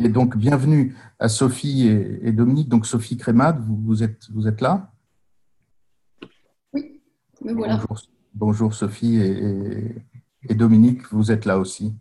[0.00, 2.68] Et donc, bienvenue à Sophie et, Dominique.
[2.68, 4.92] Donc, Sophie Crémade, vous, êtes, vous êtes là?
[6.72, 7.00] Oui,
[7.42, 7.82] me voilà.
[8.34, 11.94] Bonjour, Sophie et, Dominique, vous êtes là aussi.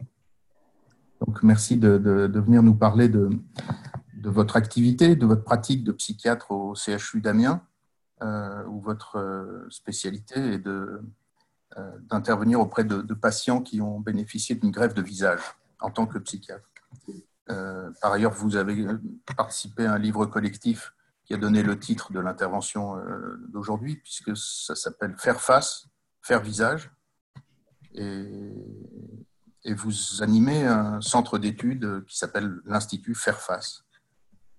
[1.25, 1.89] Donc, merci de,
[2.35, 3.29] venir nous parler de,
[4.13, 7.63] de, votre activité, de votre pratique de psychiatre au CHU d'Amiens,
[8.21, 10.99] euh, où votre euh, spécialité est euh,
[12.01, 15.41] d'intervenir auprès de, patients qui ont bénéficié d'une grève de visage
[15.79, 16.67] en tant que psychiatre.
[17.49, 18.85] Euh, par ailleurs, vous avez
[19.35, 20.93] participé à un livre collectif
[21.25, 25.87] qui a donné le titre de l'intervention euh, d'aujourd'hui, puisque ça s'appelle Faire face,
[26.21, 26.91] faire visage.
[27.93, 28.53] Et,
[29.75, 33.83] vous animez un centre d'études qui s'appelle l'Institut Faire face,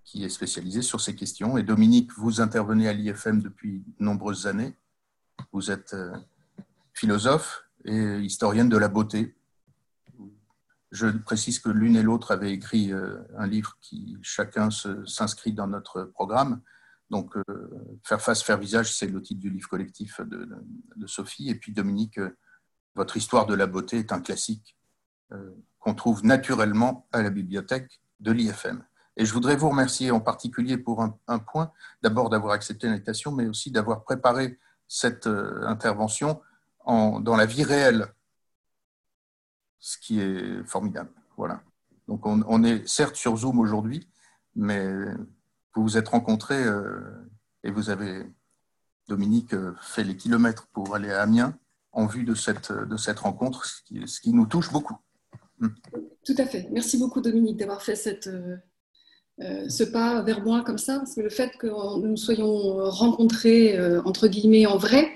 [0.04, 1.56] qui est spécialisé sur ces questions.
[1.56, 4.76] Et Dominique, vous intervenez à l'IFM depuis de nombreuses années.
[5.52, 6.14] Vous êtes euh,
[6.92, 9.37] philosophe et historienne de la beauté.
[10.90, 15.66] Je précise que l'une et l'autre avaient écrit euh, un livre qui chacun s'inscrit dans
[15.66, 16.62] notre programme.
[17.10, 17.44] Donc, euh,
[18.04, 20.48] Faire face, faire visage, c'est le titre du livre collectif de,
[21.06, 21.50] Sophie.
[21.50, 22.36] Et puis, Dominique, euh,
[22.94, 24.76] votre histoire de la beauté est un classique
[25.78, 28.82] qu'on trouve naturellement à la bibliothèque de l'IFM.
[29.18, 31.70] Et je voudrais vous remercier en particulier pour un, point,
[32.02, 36.40] d'abord d'avoir accepté l'invitation, mais aussi d'avoir préparé cette intervention
[36.80, 38.08] en, dans la vie réelle
[39.80, 41.10] ce qui est formidable.
[41.36, 41.62] Voilà.
[42.08, 44.08] Donc on, est certes sur Zoom aujourd'hui,
[44.56, 44.88] mais
[45.74, 47.00] vous vous êtes rencontrés euh,
[47.64, 48.24] et vous avez,
[49.08, 51.56] Dominique, euh, fait les kilomètres pour aller à Amiens
[51.92, 54.96] en vue de cette, de cette rencontre, ce qui, nous touche beaucoup.
[55.58, 55.68] Hmm.
[56.24, 56.68] Tout à fait.
[56.72, 61.20] Merci beaucoup, Dominique, d'avoir fait cette, euh, ce pas vers moi comme ça, parce que
[61.20, 65.10] le fait que nous soyons rencontrés, entre guillemets, en vrai,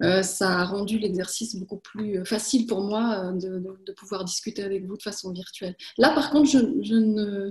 [0.00, 4.96] ça a rendu l'exercice beaucoup plus facile pour moi euh, de, pouvoir discuter avec vous
[4.96, 5.76] de façon virtuelle.
[5.96, 7.50] Là, par contre, je, ne,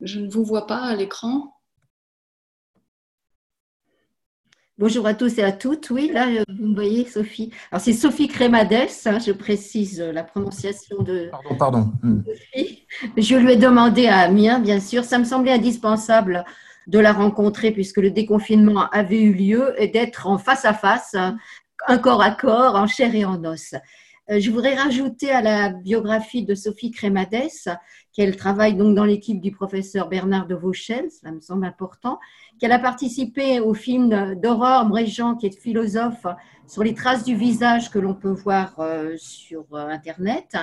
[0.00, 1.54] je ne vous vois pas à l'écran.
[4.78, 5.90] Bonjour à tous et à toutes.
[5.90, 7.52] Oui, là, euh, vous me voyez, Sophie.
[7.70, 11.28] Alors, c'est Sophie Crémades, hein, je précise la prononciation de.
[11.30, 11.92] Pardon, pardon.
[12.02, 12.22] Hmm.
[12.26, 12.86] Sophie.
[13.16, 15.04] Je lui ai demandé à Amiens, bien sûr.
[15.04, 16.44] Ça me semblait indispensable
[16.86, 21.14] de la rencontrer puisque le déconfinement avait eu lieu et d'être en face à face
[21.88, 23.74] un corps à corps, en chair et en os.
[24.30, 27.50] Euh, je voudrais rajouter à la biographie de Sophie Crémades,
[28.12, 32.20] qu'elle travaille donc dans l'équipe du professeur Bernard de Vauchel, cela me semble important,
[32.60, 36.26] qu'elle a participé au film d'Aurore Mréjean, qui est philosophe,
[36.68, 40.56] sur les traces du visage que l'on peut voir euh, sur euh, Internet,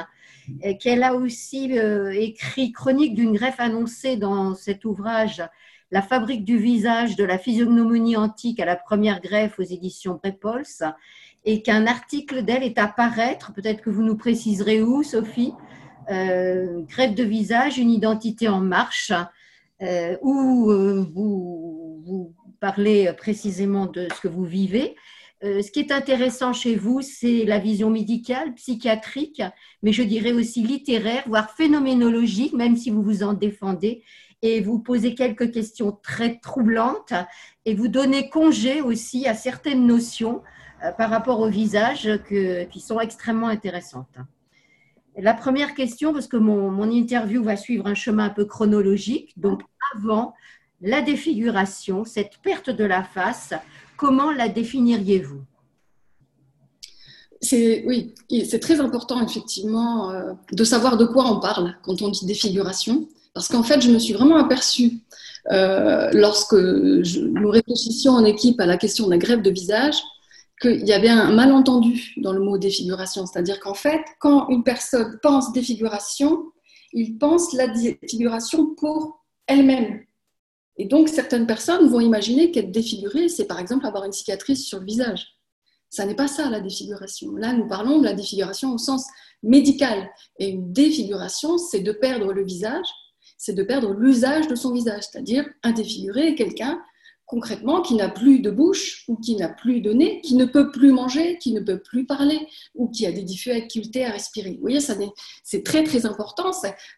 [0.80, 1.72] qu'elle a aussi
[2.14, 5.44] écrit Chronique d'une greffe annoncée dans cet ouvrage
[5.92, 10.64] la fabrique du visage de la physiognomonie antique à la première greffe aux éditions Prépols,
[11.46, 15.54] et qu'un article d'elle est à paraître, peut-être que vous nous préciserez où, Sophie,
[16.12, 19.12] euh, greffe de visage, une identité en marche,
[19.82, 24.98] euh, où euh, vous, vous, parlez précisément de ce que vous vivez.
[25.42, 29.42] ce qui est intéressant chez vous, c'est la vision médicale, psychiatrique,
[29.82, 34.04] mais je dirais aussi littéraire, voire phénoménologique, même si vous vous en défendez,
[34.42, 37.14] et vous posez quelques questions très troublantes
[37.66, 40.42] et vous donnez congé aussi à certaines notions
[40.84, 44.18] euh, par rapport au visage qui sont extrêmement intéressantes.
[45.18, 49.34] La première question, parce que mon, mon, interview va suivre un chemin un peu chronologique,
[49.38, 49.62] donc
[49.96, 50.34] avant
[50.82, 53.54] la défiguration, cette perte de la face,
[53.98, 55.42] comment la définiriez-vous?
[57.42, 58.14] C'est oui,
[58.46, 63.08] c'est très important effectivement euh, de savoir de quoi on parle quand on dit défiguration.
[63.34, 65.00] Parce qu'en fait, je me suis vraiment aperçue,
[65.52, 69.96] euh, lorsque nous réfléchissions en équipe à la question de la grève de visage,
[70.62, 73.26] qu'il y avait un malentendu dans le mot défiguration.
[73.26, 76.44] C'est-à-dire qu'en fait, quand une personne pense défiguration,
[76.92, 80.02] il pense la défiguration pour elle-même.
[80.78, 84.80] Et donc, certaines personnes vont imaginer qu'être défigurée, c'est par exemple avoir une cicatrice sur
[84.80, 85.28] le visage.
[85.90, 87.36] Ça n'est pas ça la défiguration.
[87.36, 89.06] Là, nous parlons de la défiguration au sens
[89.42, 90.10] médical.
[90.38, 92.86] Et une défiguration, c'est de perdre le visage
[93.40, 96.80] c'est de perdre l'usage de son visage, c'est-à-dire un défiguré quelqu'un
[97.26, 100.72] concrètement qui n'a plus de bouche ou qui n'a plus de nez, qui ne peut
[100.72, 104.56] plus manger, qui ne peut plus parler ou qui a des difficultés à respirer.
[104.56, 104.80] Vous voyez,
[105.44, 106.52] c'est très très important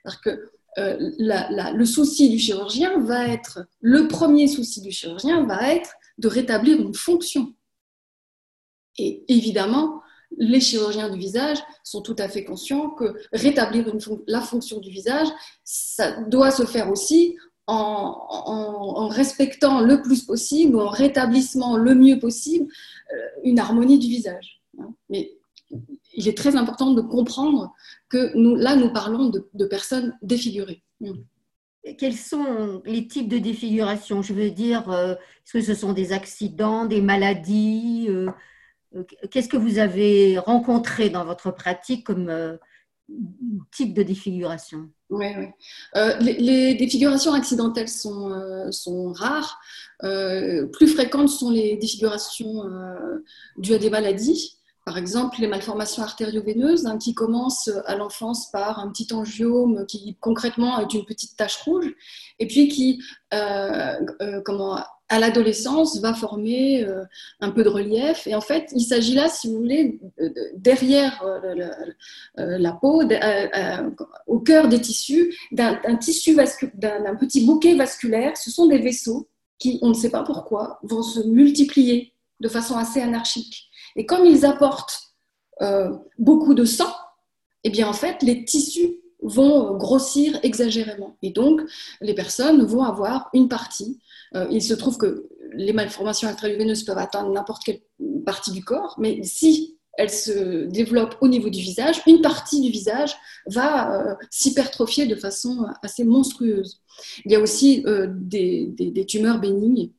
[0.03, 0.49] parce que
[0.79, 6.27] euh, le souci du chirurgien va être, le premier souci du chirurgien va être de
[6.27, 7.53] rétablir une fonction.
[8.97, 10.01] Et évidemment,
[10.37, 13.85] les chirurgiens du visage sont tout à fait conscients que rétablir
[14.27, 15.27] la fonction du visage,
[15.63, 17.35] ça doit se faire aussi
[17.67, 22.67] en, respectant le plus possible ou en rétablissant le mieux possible
[23.13, 24.61] euh, une harmonie du visage.
[24.79, 24.93] Hein.
[25.09, 25.37] Mais
[26.13, 27.73] il est très important de comprendre
[28.09, 30.83] que nous, là, nous parlons de, personnes défigurées.
[31.97, 36.11] quels sont les types de défiguration Je veux dire, euh, est-ce que ce sont des
[36.11, 38.29] accidents, des maladies euh,
[39.29, 42.57] Qu'est-ce que vous avez rencontré dans votre pratique comme
[43.71, 44.89] type de défiguration?
[45.09, 45.47] Oui, oui.
[46.19, 49.59] les, défigurations accidentelles sont, sont rares.
[49.99, 52.63] plus fréquentes sont les défigurations
[53.57, 54.57] dues à des maladies.
[54.85, 60.17] Par exemple, les malformations artério-veineuses hein, qui commencent à l'enfance par un petit angiome qui
[60.19, 61.93] concrètement est une petite tache rouge
[62.39, 63.03] et puis qui,
[63.33, 67.03] euh, euh, comment, à l'adolescence, va former euh,
[67.39, 68.25] un peu de relief.
[68.25, 69.99] Et en fait, il s'agit là, si vous voulez,
[70.55, 71.23] derrière
[72.35, 73.03] la, peau,
[74.25, 78.35] au cœur des tissus, d'un tissu petit bouquet vasculaire.
[78.37, 79.27] Ce sont des vaisseaux
[79.59, 83.69] qui, on ne sait pas pourquoi, vont se multiplier de façon assez anarchique.
[83.95, 84.99] Et comme ils apportent
[85.61, 86.93] euh, beaucoup de sang,
[87.63, 91.15] eh bien en fait, les tissus vont grossir exagérément.
[91.21, 91.61] Et donc,
[92.01, 93.99] les personnes vont avoir une partie.
[94.35, 97.81] Euh, il se trouve que les malformations artério-veineuses peuvent atteindre n'importe quelle
[98.25, 102.71] partie du corps, mais si elles se développent au niveau du visage, une partie du
[102.71, 103.15] visage
[103.45, 106.81] va euh, s'hypertrophier de façon assez monstrueuse.
[107.25, 109.89] Il y a aussi des, des, tumeurs bénignes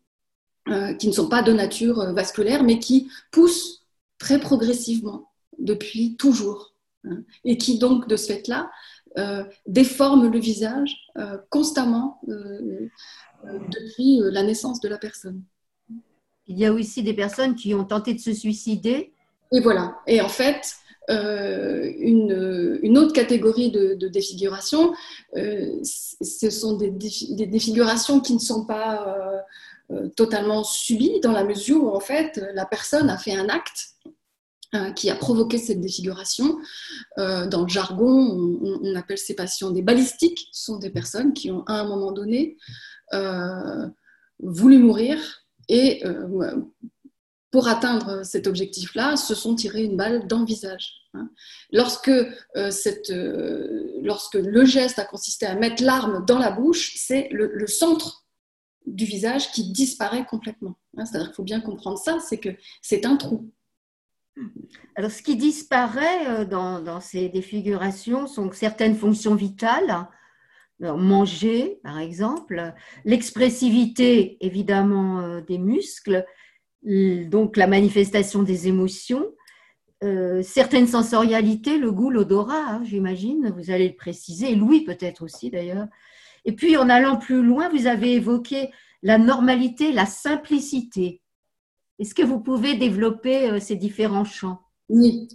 [0.98, 3.82] qui ne sont pas de nature vasculaire, mais qui poussent
[4.22, 6.74] très progressivement, depuis toujours,
[7.04, 8.70] hein, et qui donc, de ce fait-là,
[9.18, 12.88] euh, déforme le visage euh, constamment euh,
[13.44, 15.42] depuis la naissance de la personne.
[16.46, 19.12] Il y a aussi des personnes qui ont tenté de se suicider.
[19.52, 19.96] Et voilà.
[20.06, 20.76] Et en fait,
[21.08, 24.94] une, autre catégorie de, défiguration,
[25.34, 29.44] ce sont des, des, défigurations qui ne sont pas
[30.16, 33.92] totalement subies dans la mesure où en fait la personne a fait un acte
[34.96, 36.58] qui a provoqué cette défiguration.
[37.18, 40.48] Euh, dans le jargon, on, appelle ces patients des balistiques.
[40.52, 42.56] Ce sont des personnes qui ont à un moment donné
[43.12, 43.86] euh,
[44.38, 45.18] voulu mourir
[45.68, 46.02] et
[47.52, 50.94] pour atteindre cet objectif-là, se sont tirés une balle dans le visage.
[51.14, 51.30] Hein.
[51.70, 52.70] Lorsque, le
[54.64, 58.24] geste a consisté à mettre l'arme dans la bouche, c'est le, centre
[58.86, 60.78] du visage qui disparaît complètement.
[60.96, 61.04] Hein.
[61.04, 62.48] C'est-à-dire qu'il faut bien comprendre ça, c'est que
[62.80, 63.50] c'est un trou.
[64.94, 70.08] Alors, ce qui disparaît euh, dans, ces défigurations sont certaines fonctions vitales,
[70.80, 72.72] manger par exemple,
[73.04, 76.24] l'expressivité évidemment euh, des muscles,
[76.82, 79.24] donc la manifestation des émotions,
[80.02, 85.48] euh, certaines sensorialités, le goût, l'odorat, hein, j'imagine, vous allez le préciser, Louis peut-être aussi
[85.50, 85.86] d'ailleurs.
[86.44, 88.70] Et puis en allant plus loin, vous avez évoqué
[89.02, 91.21] la normalité, la simplicité.
[91.98, 94.60] Est-ce que vous pouvez développer euh, ces différents champs?
[94.88, 95.28] Oui.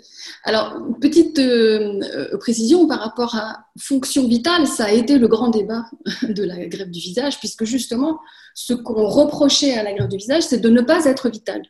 [0.44, 5.50] Alors, petite euh, euh, précision par rapport à fonction vitale, ça a été le grand
[5.50, 5.86] débat
[6.24, 8.19] de la grève du visage, puisque justement,
[8.54, 11.62] ce qu'on reprochait à la grève du visage, c'est de ne pas être vital.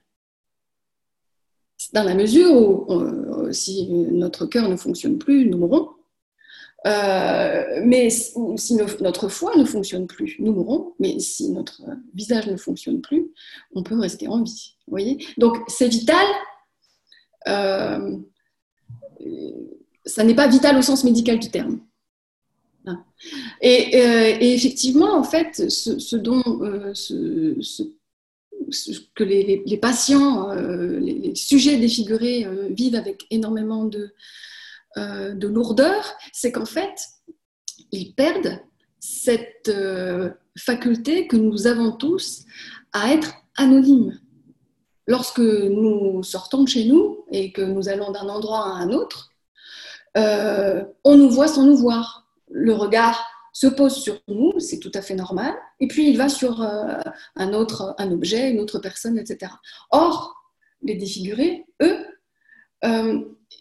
[1.94, 5.92] Dans la mesure où, si notre cœur ne fonctionne plus, nous mourrons.
[6.84, 10.96] Mais si notre foi ne fonctionne plus, nous mourrons.
[11.00, 13.32] Mais si notre visage ne fonctionne plus,
[13.74, 14.77] on peut rester en vie.
[14.88, 15.26] Voyez?
[15.38, 16.26] Donc c'est vital.
[17.48, 18.18] Euh,
[20.06, 21.80] ça n'est pas vital au sens médical du terme.
[22.86, 23.04] Hein.
[23.62, 26.44] Et, euh, effectivement, en fait, ce, dont
[26.94, 27.94] ce,
[29.16, 34.14] que les, patients, les, sujets défigurés vivent avec énormément de,
[34.98, 36.96] euh, de lourdeur, c'est qu'en fait,
[37.92, 38.60] ils perdent
[39.00, 42.46] cette euh, faculté que nous avons tous
[42.94, 44.20] à être anonymes.
[45.08, 49.32] Lorsque nous sortons de chez nous et que nous allons d'un endroit à un autre,
[50.18, 52.28] euh, on nous voit sans nous voir.
[52.50, 56.30] Le regard se pose sur nous, c'est tout à fait normal, et puis il va
[56.30, 59.52] sur un autre, un objet, une autre personne, etc.
[59.90, 60.36] Or,
[60.84, 62.06] les défigurés, eux,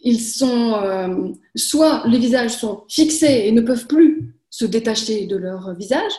[0.01, 5.35] ils sont euh, soit les visages sont fixés et ne peuvent plus se détacher de
[5.35, 6.13] leur visage,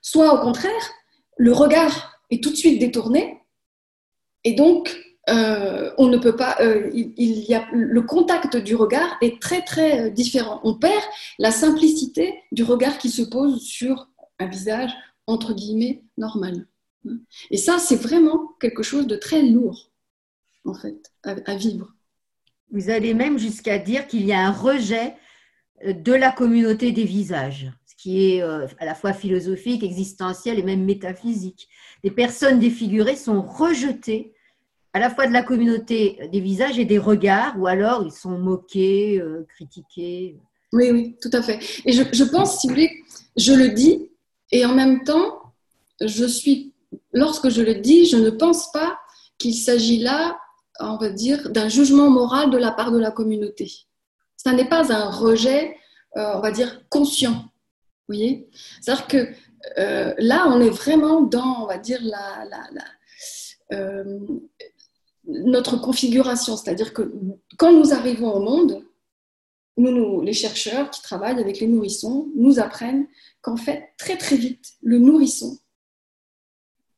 [0.00, 0.90] soit au contraire,
[1.36, 3.41] le regard est tout de suite détourné
[4.44, 4.96] et donc
[5.28, 9.62] euh, on ne peut pas, euh, il, y a le contact du regard est très
[9.62, 10.60] très différent.
[10.64, 11.02] On perd
[11.38, 14.08] la simplicité du regard qui se pose sur
[14.38, 14.90] un visage
[15.26, 16.66] entre guillemets normal.
[17.50, 19.90] Et ça, c'est vraiment quelque chose de très lourd
[20.64, 21.92] en fait à vivre.
[22.72, 25.14] Vous allez même jusqu'à dire qu'il y a un rejet
[25.84, 30.58] euh, de la communauté des visages, ce qui est euh, à la fois philosophique, existentiel
[30.58, 31.68] et même métaphysique.
[32.02, 34.31] Les personnes défigurées sont rejetées
[34.92, 38.38] à la fois de la communauté des visages et des regards, ou alors ils sont
[38.38, 40.38] moqués, euh, critiqués.
[40.72, 41.58] Oui, oui, tout à fait.
[41.84, 42.90] Et je, pense, si vous voulez,
[43.36, 44.10] je le dis
[44.50, 45.54] Et en même temps,
[46.00, 46.72] je suis,
[47.12, 48.98] lorsque je le dis, je ne pense pas
[49.38, 50.38] qu'il s'agit là,
[50.80, 53.70] on va dire, d'un jugement moral de la part de la communauté.
[54.36, 55.76] Ce n'est pas un rejet,
[56.16, 57.32] euh, on va dire, conscient.
[57.32, 58.48] Vous voyez
[58.80, 59.28] C'est-à-dire que
[59.78, 62.46] euh, là, on est vraiment dans, on va dire, la,
[63.72, 64.18] euh,
[65.44, 66.56] notre configuration.
[66.56, 67.12] C'est-à-dire que
[67.58, 68.84] quand nous arrivons au monde,
[69.76, 73.06] nous, les chercheurs qui travaillent avec les nourrissons nous apprennent
[73.40, 75.58] qu'en fait, très très vite, le nourrisson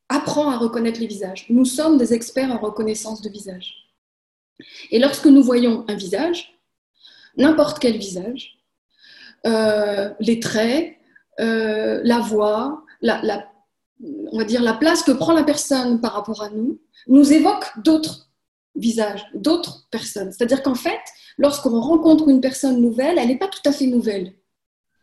[0.09, 1.45] apprend à reconnaître les visages.
[1.49, 3.73] Nous sommes des experts en reconnaissance de visage.
[4.91, 6.59] Et lorsque nous voyons un visage,
[7.37, 8.57] n'importe quel visage,
[9.45, 10.95] euh, les traits,
[11.39, 16.49] euh, la voix, on va dire la place que prend la personne par rapport à
[16.49, 18.24] nous, nous évoque d'autres
[18.75, 20.31] visages, d'autres personnes.
[20.31, 20.99] C'est-à-dire qu'en fait,
[21.37, 24.33] lorsqu'on rencontre une personne nouvelle, elle n'est pas tout à fait nouvelle.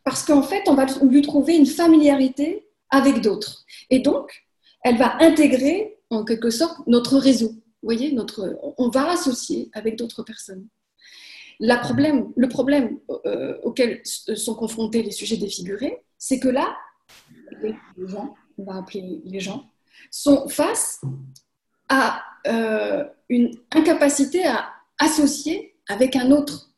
[0.05, 3.64] Parce qu'en fait, on va lui trouver une familiarité avec d'autres.
[3.91, 4.45] Et donc,
[4.83, 7.49] elle va intégrer en quelque sorte notre réseau.
[7.49, 10.67] Vous voyez, notre, on va associer avec d'autres personnes.
[11.61, 16.76] Le problème euh, auquel sont confrontés les sujets défigurés, c'est que là,
[17.62, 17.75] les
[18.07, 19.64] gens, on va appeler les gens,
[20.11, 21.00] sont face
[21.89, 26.71] à euh, une incapacité à associer avec un autre.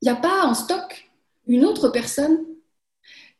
[0.00, 1.10] Il n'y a pas en stock
[1.46, 2.44] une autre personne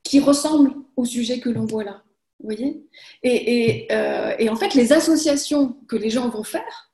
[0.02, 2.02] qui ressemble au sujet que l'on voit là.
[2.40, 2.84] Vous voyez?
[3.24, 6.92] Euh, et, en fait, les associations que les gens vont faire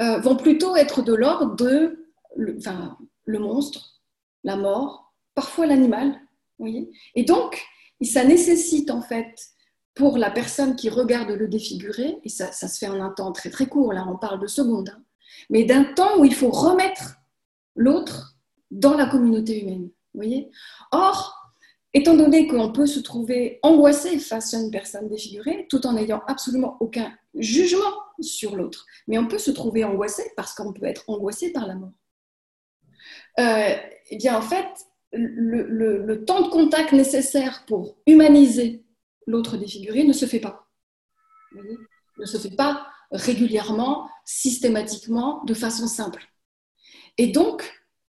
[0.00, 2.06] euh, vont plutôt être de l'ordre de
[2.36, 4.00] le, monstre,
[4.44, 6.20] la mort, parfois l'animal.
[7.14, 7.60] Et donc,
[8.02, 9.34] ça nécessite en fait
[9.96, 13.50] pour la personne qui regarde le défiguré, et ça, se fait en un temps très
[13.50, 15.02] très court, là on parle de secondes, hein,
[15.50, 17.16] mais d'un temps où il faut remettre
[17.74, 18.36] l'autre
[18.70, 19.90] dans la communauté humaine.
[20.14, 20.50] Voyez?
[20.92, 21.52] Or,
[21.94, 26.22] étant donné qu'on peut se trouver angoissé face à une personne défigurée, tout en n'ayant
[26.26, 31.04] absolument aucun jugement sur l'autre, mais on peut se trouver angoissé parce qu'on peut être
[31.08, 31.92] angoissé par la mort.
[33.38, 33.74] Euh,
[34.10, 34.66] eh bien, en fait,
[35.12, 38.85] le, temps de contact nécessaire pour humaniser
[39.26, 40.68] l'autre défiguré ne se fait pas.
[42.18, 46.26] ne se fait pas régulièrement, systématiquement, de façon simple.
[47.18, 47.72] Et donc,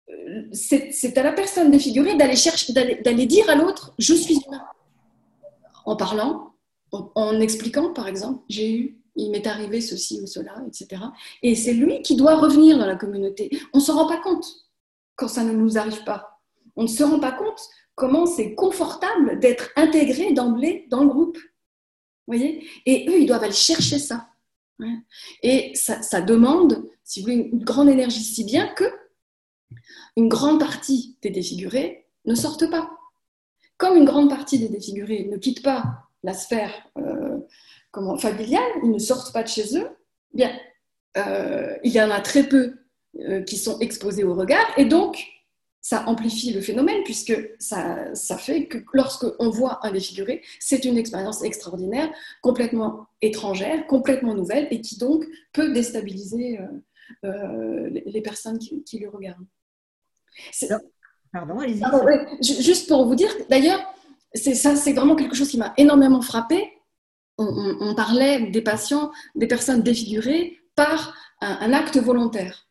[0.10, 4.66] euh, c'est à la personne défigurée d'aller chercher, d'aller dire à l'autre, je suis humain.
[5.86, 6.54] En parlant,
[6.92, 11.04] en, expliquant, par exemple, j'ai eu, il m'est arrivé ceci ou cela, etc.
[11.44, 13.50] Et c'est lui qui doit revenir dans la communauté.
[13.74, 14.46] On ne s'en rend pas compte
[15.16, 16.42] quand ça ne nous arrive pas.
[16.76, 17.60] On ne se rend pas compte
[18.00, 21.38] comment c'est confortable d'être intégré d'emblée dans le groupe.
[22.26, 22.66] voyez?
[22.86, 24.30] Et eux, ils doivent aller chercher ça.
[25.44, 28.86] Et ça, demande, si vous voulez, une grande énergie, si bien que
[30.16, 32.90] une grande partie des défigurés ne sortent pas.
[33.78, 37.40] Comme une grande partie des défigurés ne quittent pas la sphère euh,
[38.18, 39.90] familiale, ils ne sortent pas de chez eux,
[40.34, 40.58] bien,
[41.18, 42.76] euh, il y en a très peu
[43.20, 45.26] euh, qui sont exposés au regard, et donc
[45.82, 50.98] ça amplifie le phénomène puisque ça, ça fait que lorsqu'on voit un défiguré, c'est une
[50.98, 52.10] expérience extraordinaire,
[52.42, 56.66] complètement étrangère, complètement nouvelle et qui donc peut déstabiliser euh,
[57.26, 59.48] euh, les personnes qui, le regardent.
[61.32, 61.82] Pardon, allez-y.
[62.42, 63.82] Juste pour vous dire, d'ailleurs,
[64.34, 66.74] c'est ça, c'est vraiment quelque chose qui m'a énormément frappé.
[67.38, 72.69] On, parlait des patients, des personnes défigurées par un acte volontaire.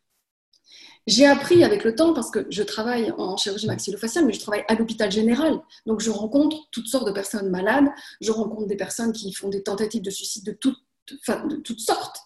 [1.09, 4.63] J'ai appris avec le temps, parce que je travaille en chirurgie maxillofaciale, mais je travaille
[4.67, 5.59] à l'hôpital général.
[5.87, 7.87] Donc, je rencontre toutes sortes de personnes malades.
[8.21, 12.17] Je rencontre des personnes qui font des tentatives de suicide de, toutes, sortes.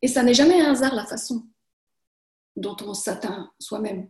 [0.00, 1.44] Et ça n'est jamais un hasard la façon
[2.54, 4.08] dont on s'atteint soi-même.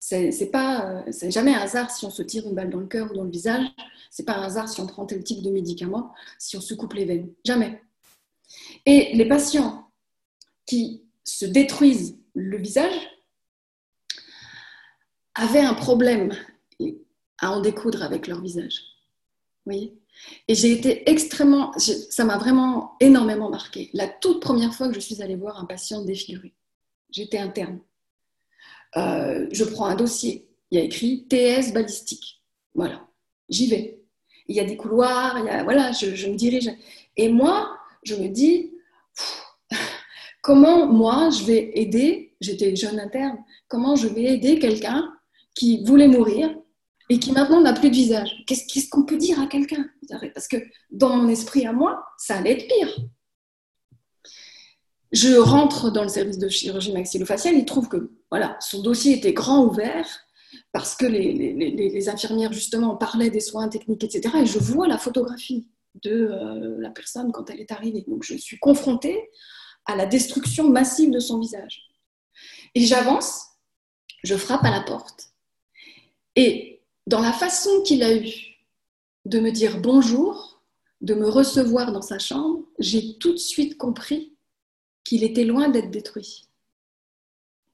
[0.00, 3.10] C'est pas, c'est jamais un hasard si on se tire une balle dans le cœur
[3.10, 3.66] ou dans le visage.
[4.10, 6.94] C'est pas un hasard si on prend tel type de médicament, si on se coupe
[6.94, 7.30] les veines.
[7.44, 7.82] Jamais.
[8.86, 9.90] Et les patients
[10.64, 13.17] qui se détruisent le visage,
[15.38, 16.34] avaient un problème
[17.40, 18.82] à en découdre avec leur visage.
[19.66, 19.94] Oui.
[20.48, 23.90] Et j'ai été extrêmement, ça m'a vraiment énormément marqué.
[23.92, 26.54] La toute première fois que je suis allée voir un patient défiguré,
[27.10, 27.78] j'étais interne.
[28.96, 32.42] Euh, je prends un dossier, il y a écrit TS balistique.
[32.74, 33.06] Voilà,
[33.48, 34.02] j'y vais.
[34.48, 36.70] Il y a des couloirs, voilà, je, me dirige.
[37.16, 38.72] Et moi, je me dis,
[40.42, 45.12] comment moi je vais aider, j'étais jeune interne, comment je vais aider quelqu'un
[45.58, 46.54] qui voulait mourir
[47.10, 48.30] et qui maintenant n'a plus de visage.
[48.46, 49.86] Qu'est-ce qu'on peut dire à quelqu'un?
[50.34, 50.56] Parce que
[50.90, 52.96] dans mon esprit à moi, ça allait être pire.
[55.10, 59.32] Je rentre dans le service de chirurgie maxillofaciale, il trouve que voilà, son dossier était
[59.32, 60.06] grand ouvert,
[60.72, 64.36] parce que les, infirmières, justement, parlaient des soins techniques, etc.
[64.42, 65.68] Et je vois la photographie
[66.02, 68.04] de euh, la personne quand elle est arrivée.
[68.06, 69.28] Donc, je suis confrontée
[69.86, 71.88] à la destruction massive de son visage.
[72.74, 73.46] Et j'avance,
[74.22, 75.32] je frappe à la porte.
[76.38, 78.30] Et dans la façon qu'il a eu
[79.24, 80.62] de me dire bonjour,
[81.00, 84.36] de me recevoir dans sa chambre, j'ai tout de suite compris
[85.02, 86.48] qu'il était loin d'être détruit.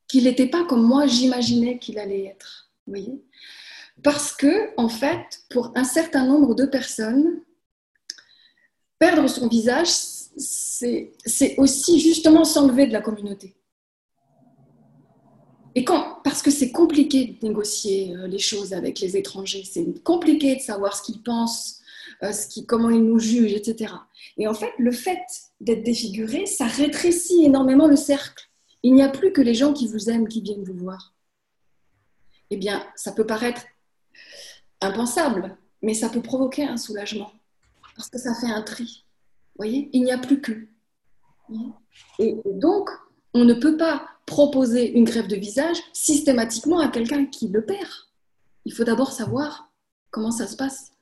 [0.08, 2.70] Qu'il n'était pas comme moi j'imaginais qu'il allait être.
[2.86, 3.22] voyez
[4.02, 7.42] Parce que, en fait, pour un certain nombre de personnes,
[8.98, 9.88] perdre son visage,
[10.38, 13.54] c'est aussi justement s'enlever de la communauté.
[15.74, 20.02] Et quand, parce que c'est compliqué de négocier euh, les choses avec les étrangers, c'est
[20.02, 21.80] compliqué de savoir ce qu'ils pensent,
[22.22, 23.92] euh, ce qui, comment ils nous jugent, etc.
[24.38, 25.20] Et en fait, le fait
[25.60, 28.50] d'être défiguré, ça rétrécit énormément le cercle.
[28.82, 31.14] Il n'y a plus que les gens qui vous aiment qui viennent vous voir.
[32.50, 33.62] Eh bien, ça peut paraître
[34.80, 37.32] impensable, mais ça peut provoquer un soulagement,
[37.96, 39.04] parce que ça fait un tri.
[39.54, 40.66] Vous voyez, il n'y a plus que.
[42.18, 42.88] Et donc,
[43.34, 47.90] on ne peut pas proposer une grève de visage systématiquement à quelqu'un qui le perd.
[48.64, 49.70] Il faut d'abord savoir
[50.10, 50.92] comment ça se passe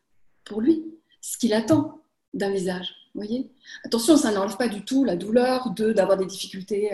[0.45, 0.85] pour lui,
[1.21, 2.01] ce qu'il attend
[2.35, 2.95] d'un visage.
[3.15, 3.51] Voyez
[3.85, 6.93] Attention, ça n'enlève pas du tout la douleur de d'avoir des difficultés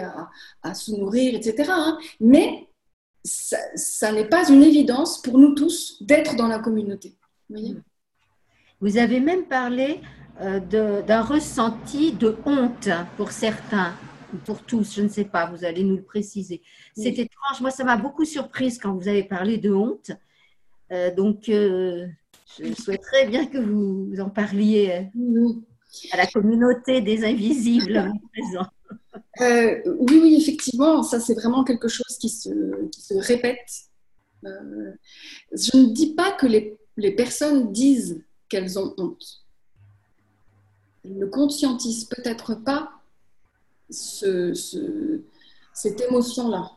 [0.63, 1.71] à, se nourrir, etc.
[1.73, 1.99] Hein.
[2.21, 2.69] Mais
[3.25, 7.17] ça, n'est pas une évidence pour nous tous d'être dans la communauté.
[8.81, 10.01] Vous avez même parlé
[10.41, 10.61] euh,
[11.03, 13.95] d'un ressenti de honte pour certains
[14.45, 16.63] pour tous, je ne sais pas, vous allez nous le préciser.
[16.97, 20.11] C'est étrange, moi ça m'a beaucoup surprise quand vous avez parlé de honte.
[20.93, 22.07] Euh, donc, euh,
[22.59, 25.53] je souhaiterais bien que vous en parliez euh,
[26.13, 28.71] à la communauté des invisibles présents.
[29.41, 33.69] oui, oui, effectivement, ça c'est vraiment quelque chose qui se, qui se répète.
[34.43, 39.45] je ne dis pas que les, les personnes disent qu'elles ont honte.
[41.05, 42.98] Elles ne conscientisent peut-être pas
[43.91, 44.53] ce,
[45.73, 46.73] cette émotion-là.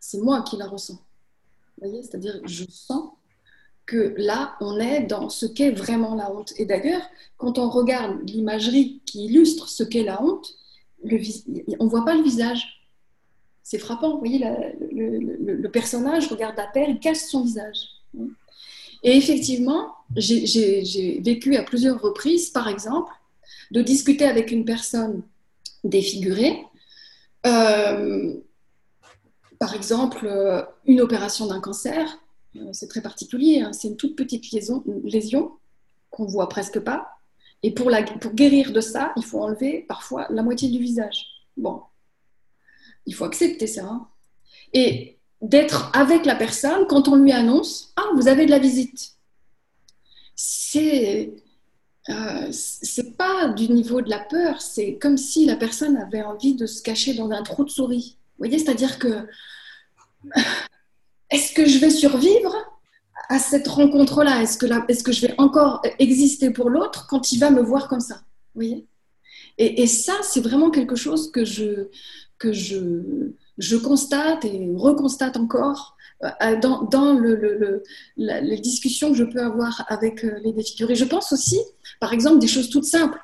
[0.00, 1.00] C'est moi qui la ressens.
[1.80, 3.10] C'est-à-dire, je sens
[3.86, 6.52] que là, on est dans ce qu'est vraiment la honte.
[6.56, 7.02] Et d'ailleurs,
[7.36, 10.54] quand on regarde l'imagerie qui illustre ce qu'est la honte,
[11.04, 12.86] on ne voit pas le visage.
[13.64, 14.12] C'est frappant.
[14.12, 17.88] Vous voyez, le, le, personnage regarde à terre, il cache son visage.
[19.02, 23.12] Et effectivement, j'ai vécu à plusieurs reprises, par exemple,
[23.72, 25.22] de discuter avec une personne
[25.84, 26.64] défiguré.
[27.46, 28.34] Euh,
[29.58, 32.18] par exemple, euh, une opération d'un cancer,
[32.56, 33.72] euh, c'est très particulier, hein.
[33.72, 35.52] c'est une toute petite lésion,
[36.10, 37.08] qu'on voit presque pas.
[37.62, 37.90] Et pour
[38.34, 41.26] guérir de ça, il faut enlever parfois la moitié du visage.
[41.56, 41.82] Bon,
[43.06, 43.84] il faut accepter ça.
[43.84, 44.08] Hein.
[44.72, 49.12] Et d'être avec la personne quand on lui annonce Ah, vous avez de la visite.
[50.34, 51.32] C'est
[52.08, 56.54] euh, c'est pas du niveau de la peur, c'est comme si la personne avait envie
[56.54, 58.16] de se cacher dans un trou de souris.
[58.38, 59.28] Vous voyez, c'est-à-dire que
[61.30, 62.54] est-ce que je vais survivre
[63.28, 64.42] à cette rencontre-là?
[64.42, 67.88] Est-ce que, est que je vais encore exister pour l'autre quand il va me voir
[67.88, 68.16] comme ça?
[68.54, 68.86] Vous voyez?
[69.58, 71.88] Et, et, ça, c'est vraiment quelque chose que je,
[72.38, 77.82] que je, je constate et reconstate encore euh, dans, dans le,
[78.16, 80.94] les discussions que je peux avoir avec euh, les défigurés.
[80.94, 81.60] Je pense aussi,
[82.00, 83.18] par exemple, des choses toutes simples.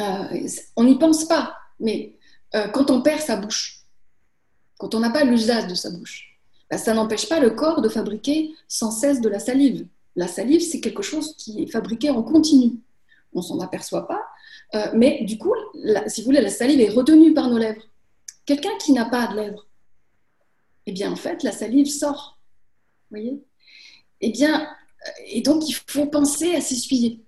[0.00, 2.16] Euh, on n'y pense pas, mais
[2.72, 3.84] quand on perd sa bouche,
[4.78, 6.38] quand on n'a pas l'usage de sa bouche,
[6.70, 9.86] bah, ça n'empêche pas le corps de fabriquer sans cesse de la salive.
[10.16, 12.78] La salive, c'est quelque chose qui est fabriqué en continu.
[13.34, 14.22] On s'en aperçoit pas,
[14.94, 15.52] mais du coup,
[16.06, 17.82] si vous voulez, la salive est retenue par nos lèvres.
[18.48, 19.66] Quelqu'un qui n'a pas de lèvres,
[20.86, 22.38] eh bien, en fait, la salive sort.
[23.10, 23.44] Vous voyez?
[24.22, 27.20] Eh bien, euh, et donc, il faut penser à s'essuyer.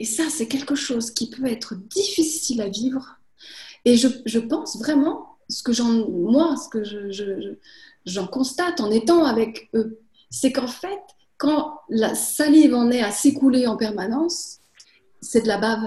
[0.00, 3.20] Et ça, c'est quelque chose qui peut être difficile à vivre.
[3.84, 6.82] Et je, pense vraiment, ce que j'en, moi, ce que
[8.04, 11.02] j'en constate en étant avec eux, c'est qu'en fait,
[11.36, 14.58] quand la salive en est à s'écouler en permanence,
[15.20, 15.86] c'est de la bave.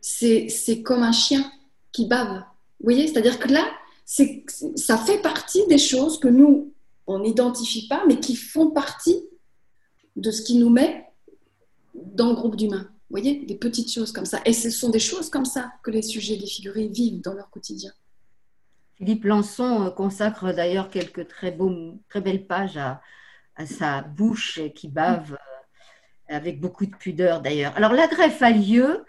[0.00, 1.50] C'est comme un chien
[1.90, 2.44] qui bave.
[2.80, 3.68] Vous voyez C'est-à-dire que là,
[4.06, 6.72] ça fait partie des choses que nous,
[7.06, 9.28] on n'identifie pas, mais qui font partie
[10.16, 11.06] de ce qui nous met
[11.94, 12.88] dans le groupe d'humains.
[13.10, 14.40] Vous voyez, des petites choses comme ça.
[14.44, 17.92] Et ce sont des choses comme ça que les sujets défigurés vivent dans leur quotidien.
[18.96, 23.00] Philippe Lançon euh, consacre d'ailleurs quelques très, beaux, très belles pages à,
[23.56, 27.76] à sa bouche qui bave euh, avec beaucoup de pudeur d'ailleurs.
[27.76, 29.04] Alors la greffe a lieu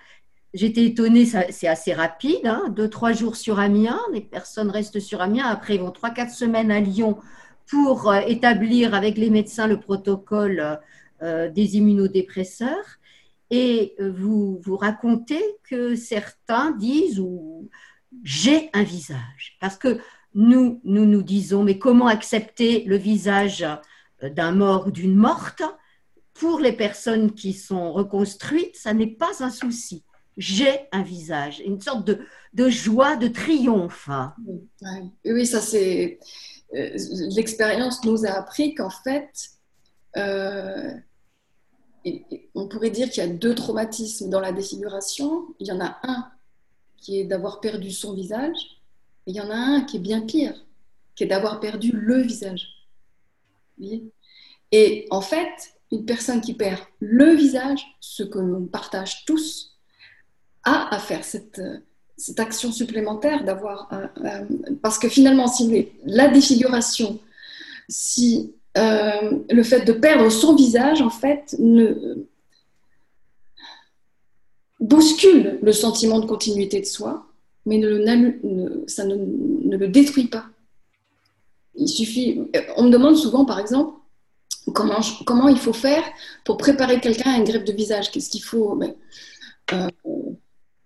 [0.53, 5.21] J'étais étonnée, c'est assez rapide, hein, deux, trois jours sur Amiens, les personnes restent sur
[5.21, 7.19] Amiens, après ils vont trois, quatre semaines à Lyon
[7.69, 10.79] pour euh, établir avec les médecins le protocole
[11.21, 12.97] euh, des immunodépresseurs.
[13.51, 17.69] Et vous, vous racontez que certains disent ou
[18.23, 19.57] j'ai un visage.
[19.59, 19.99] Parce que
[20.35, 23.65] nous, nous nous disons, mais comment accepter le visage
[24.21, 25.63] d'un mort ou d'une morte?
[26.35, 30.05] Pour les personnes qui sont reconstruites, ça n'est pas un souci.
[30.39, 32.09] J'ai un visage, une sorte
[32.53, 34.09] de, joie, de triomphe.
[35.25, 36.17] Oui, ça c'est.
[36.73, 36.97] Euh,
[37.35, 39.29] l'expérience nous a appris qu'en fait,
[40.15, 40.93] euh,
[42.55, 45.45] on pourrait dire qu'il y a deux traumatismes dans la défiguration.
[45.59, 46.31] Il y en a un
[46.95, 48.81] qui est d'avoir perdu son visage,
[49.27, 50.55] et il y en a un qui est bien pire,
[51.15, 52.87] qui est d'avoir perdu le visage.
[54.71, 59.68] Et en fait, une personne qui perd le visage, ce que l'on partage tous,
[60.63, 61.61] a à faire cette,
[62.17, 63.89] cette action supplémentaire d'avoir.
[64.81, 67.19] parce que finalement, si la défiguration,
[67.87, 72.25] si euh, le fait de perdre son visage, en fait, ne,
[74.79, 77.25] bouscule le sentiment de continuité de soi,
[77.65, 80.45] mais ne, ça ne, le détruit pas.
[81.75, 82.41] Il suffit.
[82.77, 83.93] On me demande souvent, par exemple,
[84.73, 86.03] comment, comment il faut faire
[86.45, 88.11] pour préparer quelqu'un à une greffe de visage?
[88.11, 88.79] Qu'est-ce qu'il faut?
[89.73, 89.89] Euh,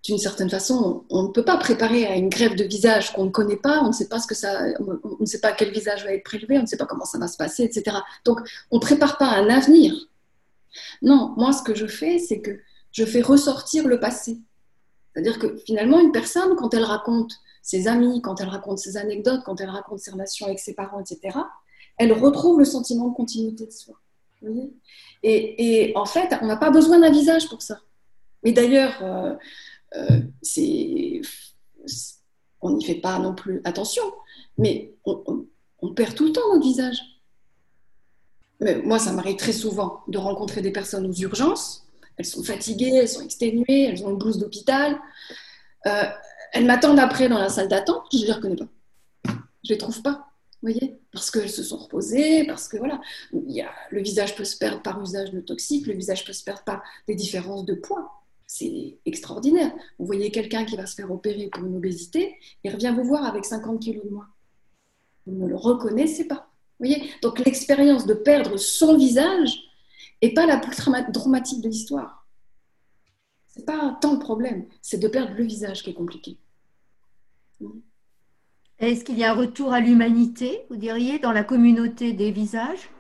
[0.04, 3.30] D'une certaine façon, on ne peut pas préparer à une greffe de visage qu'on ne
[3.30, 3.82] connaît pas.
[3.84, 6.26] On ne sait pas ce que ça, on ne sait pas quel visage va être
[6.26, 6.58] prélevé.
[6.58, 7.98] On ne sait pas comment ça va se passer, etc.
[8.26, 8.40] Donc,
[8.70, 9.94] on ne prépare pas un avenir.
[11.02, 12.60] Non, moi, ce que je fais, c'est que
[12.92, 14.40] je fais ressortir le passé.
[15.14, 19.42] C'est-à-dire que finalement, une personne, quand elle raconte ses amis, quand elle raconte ses anecdotes,
[19.46, 21.38] quand elle raconte ses relations avec ses parents, etc.,
[21.98, 23.96] elle retrouve le sentiment de continuité de soi.
[25.24, 27.80] et, en fait, on n'a pas besoin d'un visage pour ça.
[28.44, 29.36] Mais d'ailleurs, euh,
[29.96, 30.22] euh,
[32.62, 34.04] on n'y fait pas non plus attention,
[34.58, 35.48] mais on,
[35.96, 36.98] perd tout le temps notre visage.
[38.60, 41.84] Mais moi, ça m'arrive très souvent de rencontrer des personnes aux urgences
[42.18, 45.00] elles sont fatiguées, elles sont exténuées, elles ont une blouse d'hôpital.
[45.88, 46.04] Euh,
[46.52, 48.68] elles m'attendent après dans la salle d'attente, je ne les reconnais pas.
[49.26, 50.30] Je ne les trouve pas,
[50.62, 53.02] vous voyez Parce qu'elles se sont reposées, parce que voilà,
[53.32, 56.34] il y a, le visage peut se perdre par usage de toxiques, le visage peut
[56.34, 58.23] se perdre par des différences de poids.
[58.56, 59.74] C'est extraordinaire.
[59.98, 63.26] Vous voyez quelqu'un qui va se faire opérer pour une obésité, il revient vous voir
[63.26, 64.28] avec 50 kilos de moins.
[65.26, 66.52] Vous ne le reconnaissez pas.
[66.80, 66.88] Vous
[67.24, 69.58] Donc l'expérience de perdre son visage,
[70.22, 70.78] et pas la plus
[71.12, 72.28] dramatique de l'histoire.
[73.48, 76.38] C'est pas tant le problème, c'est de perdre le visage qui est compliqué.
[78.78, 82.92] Est-ce qu'il y a un retour à l'humanité, vous diriez, dans la communauté des visages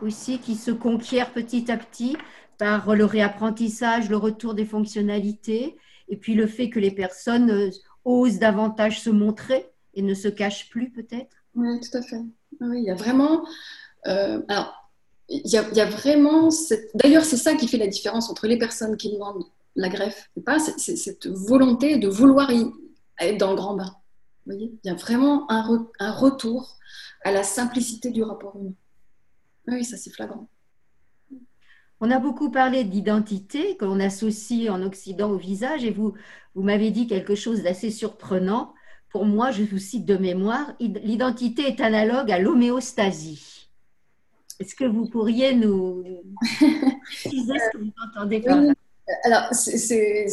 [0.00, 2.16] aussi, qui se conquiert petit à petit
[2.58, 5.76] par le réapprentissage, le retour des fonctionnalités,
[6.08, 7.70] et puis le fait que les personnes euh,
[8.04, 12.20] osent davantage se montrer et ne se cachent plus peut-être Oui, tout à fait.
[12.60, 13.46] Oui, il y a vraiment...
[14.06, 14.84] Euh, alors,
[15.28, 16.50] il y, a, vraiment.
[16.94, 20.42] D'ailleurs, c'est ça qui fait la différence entre les personnes qui demandent la greffe et
[20.42, 20.58] pas.
[20.58, 23.96] C'est cette volonté de vouloir être dans le grand bain.
[24.44, 26.76] Vous voyez Il y a vraiment un, un, retour
[27.24, 28.74] à la simplicité du rapport humain.
[29.68, 30.46] Oui, ça c'est flagrant.
[32.00, 36.14] On a beaucoup parlé d'identité que l'on associe en Occident au visage et vous,
[36.54, 38.74] vous m'avez dit quelque chose d'assez surprenant.
[39.10, 43.70] Pour moi, je vous cite de mémoire, l'identité est analogue à l'homéostasie.
[44.60, 46.04] Est-ce que vous pourriez nous
[47.02, 48.72] préciser ce que vous entendez par là?
[49.24, 50.26] Alors, c'est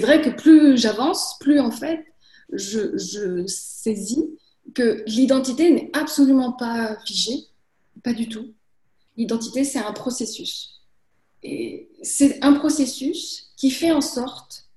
[0.00, 2.04] vrai que plus j'avance, plus en fait,
[2.52, 4.24] je, je saisis
[4.74, 7.46] que l'identité n'est absolument pas figée,
[8.02, 8.54] pas du tout.
[9.16, 10.82] L'identité, c'est un processus.
[11.42, 14.68] Et c'est un processus qui fait en sorte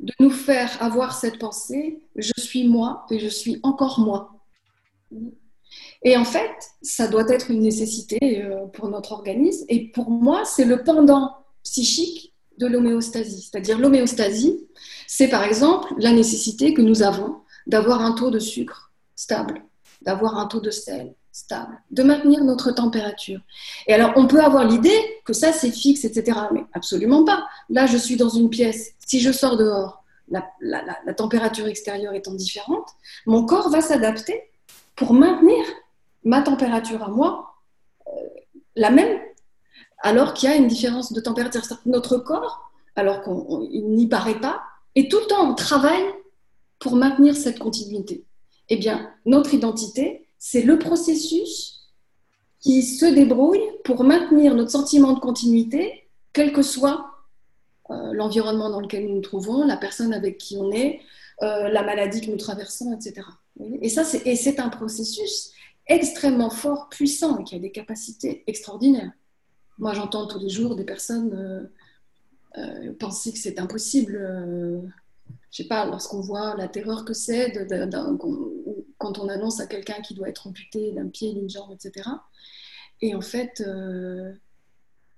[0.00, 4.44] de nous faire avoir cette pensée, je suis moi et je suis encore moi.
[6.02, 6.50] Et en fait,
[6.82, 9.64] ça doit être une nécessité euh, pour notre organisme.
[9.68, 13.42] Et pour moi, c'est le pendant psychique de l'homéostasie.
[13.42, 14.66] C'est-à-dire l'homéostasie,
[15.06, 19.64] c'est par exemple la nécessité que nous avons d'avoir un taux de sucre stable,
[20.02, 23.40] d'avoir un taux de sel stable, de maintenir notre température.
[23.86, 26.38] Et alors, on peut avoir l'idée que ça, c'est fixe, etc.
[26.52, 27.46] Mais absolument pas.
[27.68, 28.92] Là, je suis dans une pièce.
[29.06, 32.88] Si je sors dehors, la, température extérieure étant différente,
[33.26, 34.42] mon corps va s'adapter
[34.96, 35.64] pour maintenir
[36.24, 37.54] ma température à moi
[38.06, 38.10] euh,
[38.76, 39.18] la même,
[40.02, 41.62] alors qu'il y a une différence de température.
[41.86, 44.62] Notre corps, alors qu'il n'y paraît pas,
[44.94, 46.02] est tout le temps en travail
[46.78, 48.24] pour maintenir cette continuité.
[48.68, 51.88] Eh bien, notre identité, c'est le processus
[52.58, 57.06] qui se débrouille pour maintenir notre sentiment de continuité, quel que soit
[57.90, 61.00] euh, l'environnement dans lequel nous nous trouvons, la personne avec qui on est,
[61.42, 63.24] euh, la maladie que nous traversons, etc.
[63.82, 65.52] Et ça, c'est un processus
[65.86, 69.12] extrêmement fort, puissant et qui a des capacités extraordinaires.
[69.78, 71.70] Moi, j'entends tous les jours des personnes
[72.58, 74.18] euh, penser que c'est impossible.
[75.52, 77.52] Je sais pas, lorsqu'on voit la terreur que c'est
[79.02, 82.08] quand on annonce à quelqu'un qui doit être amputé d'un pied, d'une jambe, etc.
[83.00, 83.62] Et en fait,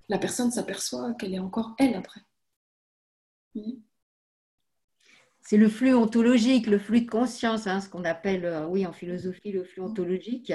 [0.09, 2.21] la personne s'aperçoit qu'elle est encore elle après.
[5.41, 8.93] C'est le flux ontologique, le flux de conscience, hein, ce qu'on appelle, euh, oui, en
[8.93, 10.53] philosophie, le flux ontologique.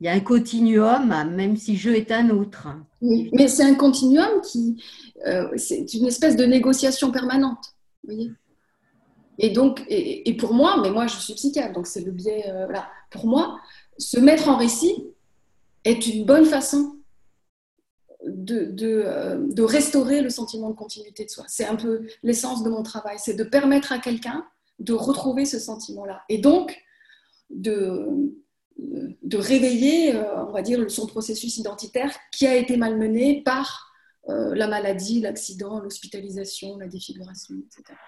[0.00, 2.68] Il y a un continuum, même si je est un autre.
[3.00, 4.82] Oui, mais c'est un continuum qui,
[5.26, 7.76] euh, c'est une espèce de négociation permanente.
[8.02, 8.30] Vous
[9.38, 12.66] et donc, et, pour moi, mais moi je suis psychiatre, donc c'est le biais, euh.
[13.10, 13.60] Pour moi,
[13.98, 15.06] se mettre en récit
[15.84, 16.96] est une bonne façon
[18.26, 21.44] euh, de, restaurer le sentiment de continuité de soi.
[21.48, 24.46] C'est un peu l'essence de mon travail, c'est de permettre à quelqu'un
[24.78, 26.22] de retrouver ce sentiment-là.
[26.28, 26.80] Et donc,
[27.50, 28.06] de,
[28.78, 33.92] de réveiller, euh, on va dire, son processus identitaire qui a été malmené par
[34.28, 37.98] euh, la maladie, l'accident, l'hospitalisation, la défiguration, etc.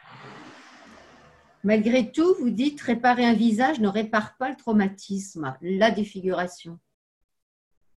[1.64, 6.78] Malgré tout, vous dites réparer un visage ne répare pas le traumatisme, la défiguration.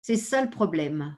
[0.01, 1.17] C'est ça le problème.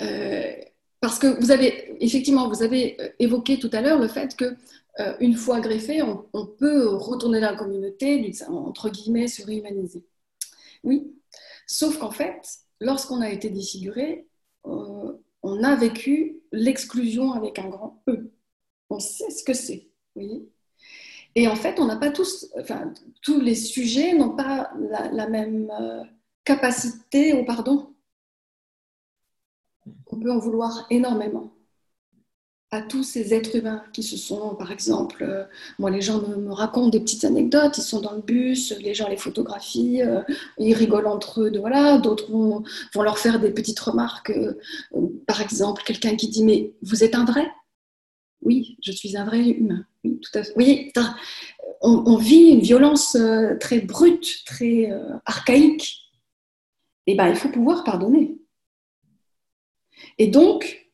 [0.00, 0.52] Euh,
[1.00, 4.56] parce que vous avez, effectivement, vous avez euh, évoqué tout à l'heure le fait que
[5.00, 10.06] euh, une fois greffé, on, peut retourner dans la communauté, entre guillemets, se réhumaniser.
[10.82, 11.14] Oui,
[11.66, 12.40] sauf qu'en fait,
[12.80, 14.26] lorsqu'on a été défiguré,
[14.64, 18.32] on a vécu l'exclusion avec un grand E.
[18.88, 19.90] On sait ce que c'est.
[20.16, 20.48] Oui.
[21.34, 24.72] Et en fait, on n'a pas tous, enfin, tous les sujets n'ont pas
[25.12, 25.70] la, même
[26.44, 27.92] capacité au pardon
[30.06, 31.52] on peut en vouloir énormément
[32.72, 35.44] à tous ces êtres humains qui se sont, par exemple, euh,
[35.78, 39.08] moi les gens me, racontent des petites anecdotes, ils sont dans le bus, les gens
[39.08, 40.22] les photographient, euh,
[40.58, 42.64] ils rigolent entre eux, voilà, d'autres vont,
[42.96, 44.58] leur faire des petites remarques, euh,
[45.28, 47.46] par exemple, quelqu'un qui dit mais vous êtes un vrai?
[48.46, 49.84] Oui, je suis un vrai humain.
[50.56, 51.00] Oui, tout
[51.82, 53.16] on, on, vit une violence
[53.60, 54.90] très brute, très
[55.24, 55.98] archaïque.
[57.06, 58.38] Et ben il faut pouvoir pardonner.
[60.18, 60.86] Et donc,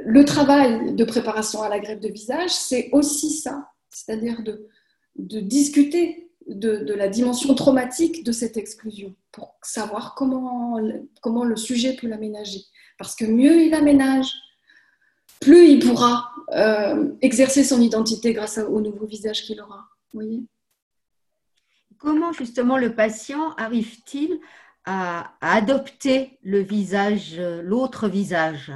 [0.00, 4.68] le travail de préparation à la grève de visage, c'est aussi ça, c'est-à-dire de,
[5.40, 10.78] discuter de, la dimension traumatique de cette exclusion pour savoir comment,
[11.22, 12.60] comment le sujet peut l'aménager.
[12.98, 14.32] Parce que mieux il aménage,
[15.40, 19.86] plus il pourra euh, exercer son identité grâce au nouveau visage qu'il aura.
[20.12, 20.42] Voyez?
[21.98, 24.38] Comment justement le patient arrive-t-il
[24.84, 28.72] à, adopter le visage, l'autre visage?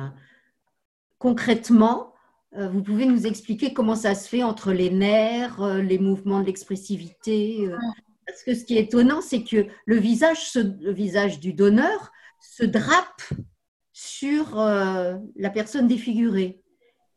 [1.19, 2.13] Concrètement,
[2.57, 6.41] euh, vous pouvez nous expliquer comment ça se fait entre les nerfs, euh, les mouvements
[6.41, 7.79] de l'expressivité euh,
[8.27, 12.65] Parce que ce qui est étonnant, c'est que le visage, le visage du donneur se
[12.65, 13.23] drape
[14.05, 16.61] sur la personne défigurée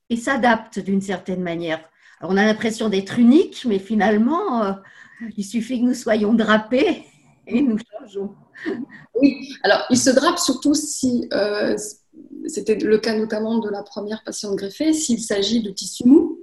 [0.09, 1.79] et s'adapte d'une certaine manière.
[2.21, 4.77] on a l'impression d'être unique, mais finalement,
[5.35, 7.03] il suffit que nous soyons drapés
[7.47, 8.35] et nous changeons.
[9.15, 11.75] Oui, alors il se drape surtout si, euh,
[12.47, 16.39] c'était le cas notamment de la première patiente greffée, s'il s'agit de tissus mous,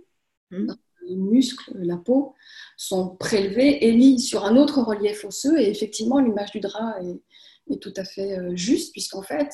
[0.50, 0.72] mmh.
[1.06, 2.34] les muscles, la peau
[2.76, 7.20] sont prélevés et mis sur un autre relief osseux et effectivement l'image du drap est,
[7.80, 9.50] tout à fait euh, juste puisqu'en fait,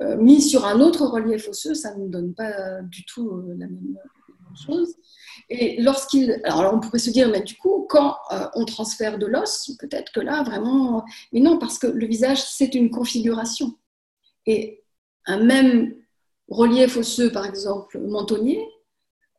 [0.00, 3.96] euh, mis sur un autre relief osseux, ça ne donne pas du tout la même
[4.66, 4.94] chose.
[5.50, 6.40] Et lorsqu'il.
[6.44, 10.12] Alors, on pourrait se dire, mais du coup, quand euh, on transfère de l'os, peut-être
[10.12, 11.04] que là, vraiment.
[11.32, 13.74] Mais non, parce que le visage, c'est une configuration.
[14.46, 14.82] Et
[15.26, 15.94] un même
[16.48, 18.66] relief osseux, par exemple, mentonnier,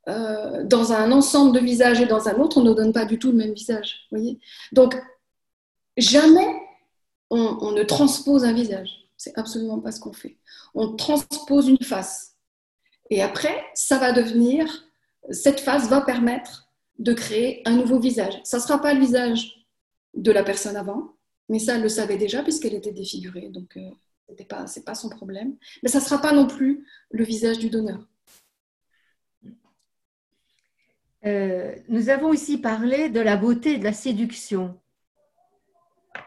[0.08, 3.18] euh, dans un ensemble de visages et dans un autre, on ne donne pas du
[3.18, 4.08] tout le même visage.
[4.12, 4.39] Voyez
[4.72, 4.96] Donc,
[5.98, 6.48] jamais
[7.29, 9.09] on, ne transpose un visage.
[9.17, 10.38] C'est absolument pas ce qu'on fait.
[10.73, 12.35] On transpose une face.
[13.09, 14.85] Et après, ça va devenir
[15.31, 18.39] cette phase va permettre de créer un nouveau visage.
[18.43, 19.65] Ça ne sera pas le visage
[20.13, 21.15] de la personne avant,
[21.49, 23.89] mais ça, elle le savait déjà puisqu'elle était défigurée, donc euh,
[24.29, 25.55] ce n'est pas, son problème.
[25.83, 28.07] Mais ça ne sera pas non plus le visage du donneur.
[31.25, 34.79] Euh, nous avons aussi parlé de la beauté et de la séduction.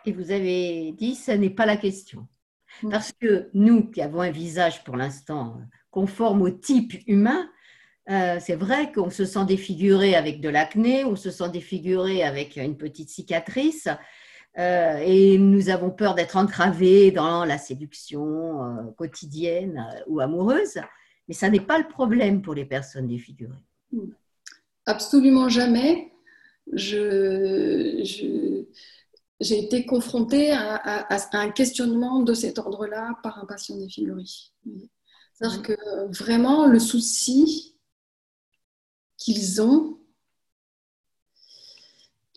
[0.05, 2.27] Et vous avez dit, ce n'est pas la question.
[2.83, 2.91] Mm.
[2.91, 7.49] Parce que nous qui avons un visage pour l'instant conforme au type humain,
[8.11, 12.57] euh, c'est vrai qu'on se sent défiguré avec de l'acné, on se sent défiguré avec
[12.57, 13.89] une petite cicatrice,
[14.59, 20.81] euh, et nous avons peur d'être encravés dans la séduction euh, quotidienne ou amoureuse,
[21.29, 23.63] mais ça n'est pas le problème pour les personnes défigurées.
[24.87, 26.11] Absolument jamais.
[26.73, 28.03] Je,
[29.41, 34.25] j'ai été confrontée à, un questionnement de cet ordre-là par un patient défiguré.
[35.35, 37.77] C'est-à-dire que vraiment, le souci
[39.17, 39.99] qu'ils ont,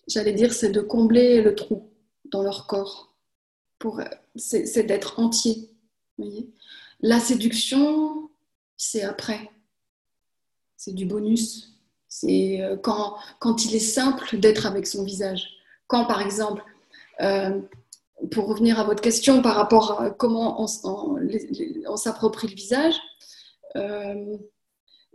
[0.08, 1.92] j'allais dire, c'est de combler le trou
[2.26, 3.16] dans leur corps.
[4.36, 5.72] C'est d'être entier.
[7.00, 8.30] La séduction,
[8.78, 9.50] c'est après.
[10.78, 11.80] C'est du bonus.
[12.08, 15.48] C'est euh, quand, quand il est simple d'être avec son visage.
[15.88, 16.64] Quand, par exemple,
[18.30, 20.68] pour revenir à votre question par rapport à comment on,
[21.98, 22.96] s'approprie le visage,
[23.76, 24.38] euh,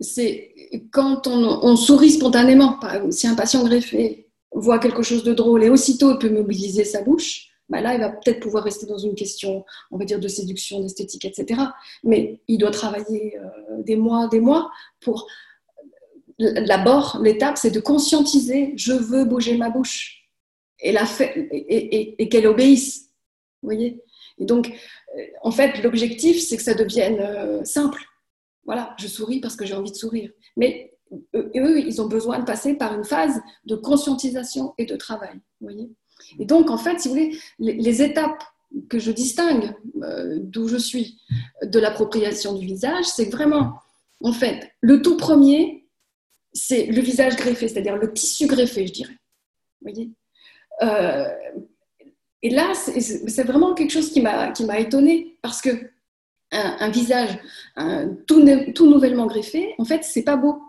[0.01, 0.55] c'est
[0.91, 2.79] quand on, sourit spontanément.
[3.11, 7.03] Si un patient greffé voit quelque chose de drôle et aussitôt il peut mobiliser sa
[7.03, 10.29] bouche, bah là, il va peut-être pouvoir rester dans une question, on va dire, de
[10.29, 11.61] séduction, d'esthétique, etc.
[12.05, 15.27] Mais il doit travailler euh, des mois, des mois pour.
[16.39, 20.16] D'abord, l'étape, c'est de conscientiser je veux bouger ma bouche
[20.81, 23.11] et, la et, qu'elle obéisse.
[23.63, 24.03] Vous voyez
[24.39, 28.03] Et donc, euh, en fait, l'objectif, c'est que ça devienne euh, simple.
[28.65, 30.31] Voilà, je souris parce que j'ai envie de sourire.
[30.57, 30.93] Mais
[31.35, 35.35] eux, ils ont besoin de passer par une phase de conscientisation et de travail.
[35.61, 35.91] Vous voyez
[36.39, 38.43] et donc, en fait, si vous voulez, les, étapes
[38.89, 41.21] que je distingue euh, d'où je suis
[41.63, 43.79] de l'appropriation du visage, c'est vraiment,
[44.23, 45.87] en fait, le tout premier,
[46.53, 49.17] c'est le visage greffé, c'est-à-dire le tissu greffé, je dirais.
[49.81, 50.11] Vous voyez
[50.83, 51.29] euh,
[52.43, 55.71] et là, c'est vraiment quelque chose qui m'a étonnée parce que
[56.53, 57.39] un, visage
[58.27, 60.63] tout, tout, nouvellement greffé, en fait, c'est pas beau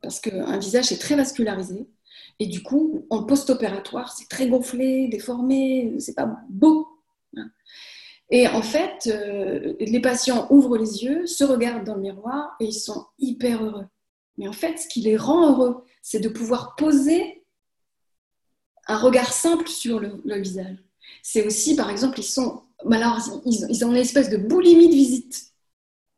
[0.00, 1.88] parce qu'un visage est très vascularisé
[2.38, 6.88] et du coup, en post-opératoire, c'est très gonflé, déformé, c'est pas beau.
[8.30, 12.66] Et en fait, euh, les patients ouvrent les yeux, se regardent dans le miroir et
[12.66, 13.86] ils sont hyper heureux.
[14.36, 17.35] Mais en fait, ce qui les rend heureux, c'est de pouvoir poser
[18.86, 20.76] un regard simple sur le, visage.
[21.22, 25.52] C'est aussi, par exemple, ils sont, alors, ils, ont une espèce de boulimie de visite.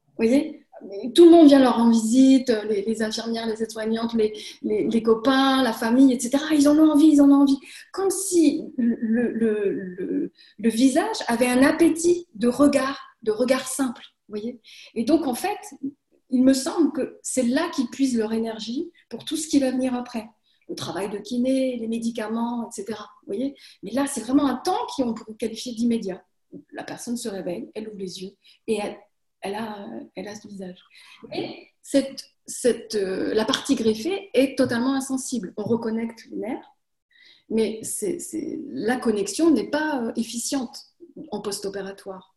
[0.09, 0.67] Vous voyez?
[1.15, 6.13] Tout le monde vient leur rendre visite, les, infirmières, les aides-soignantes, les, copains, la famille,
[6.13, 6.45] etc.
[6.53, 7.59] Ils en ont envie, ils en ont envie.
[7.93, 14.03] Comme si le, visage avait un appétit de regard, de regard simple.
[14.29, 14.61] Voyez?
[14.95, 15.59] Et donc, en fait,
[16.31, 19.71] il me semble que c'est là qu'ils puisent leur énergie pour tout ce qui va
[19.71, 20.29] venir après
[20.69, 22.99] le travail de kiné, les médicaments, etc.
[23.23, 26.23] Vous voyez Mais là, c'est vraiment un temps qu'on pourrait qualifier d'immédiat.
[26.73, 28.79] La personne se réveille, elle ouvre les yeux et
[29.41, 30.83] elle, a, ce visage.
[31.33, 35.53] Et cette, euh, la partie greffée est totalement insensible.
[35.57, 36.75] On reconnecte les nerfs,
[37.51, 37.81] mais
[38.71, 40.79] la connexion n'est pas euh, efficiente
[41.31, 42.35] en post-opératoire.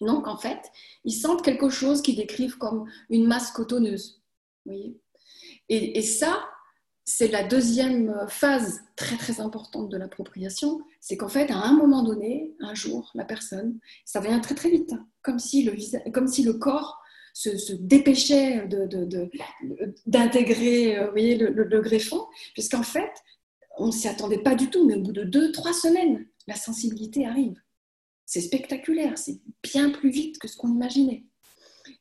[0.00, 0.60] Donc, en fait,
[1.04, 4.22] ils sentent quelque chose qu'ils décrivent comme une masse cotonneuse.
[4.64, 5.00] Voyez
[5.70, 6.48] et ça,
[7.08, 12.02] c'est la deuxième phase très très importante de l'appropriation, c'est qu'en fait, à un moment
[12.02, 15.74] donné, un jour, la personne, ça vient très très vite, hein, comme, si le,
[16.10, 17.00] comme si le corps
[17.32, 18.68] se, dépêchait
[20.06, 23.10] d'intégrer de, le, le, greffon, puisqu'en fait,
[23.78, 26.56] on ne s'y attendait pas du tout, mais au bout de deux, trois semaines, la
[26.56, 27.58] sensibilité arrive.
[28.26, 31.24] C'est spectaculaire, c'est bien plus vite que ce qu'on imaginait.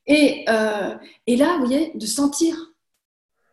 [0.05, 2.73] Et, euh, et là, vous voyez, de sentir,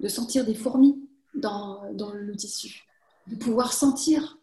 [0.01, 1.04] de sentir des fourmis,
[1.35, 2.85] dans, le tissu,
[3.27, 4.38] de pouvoir sentir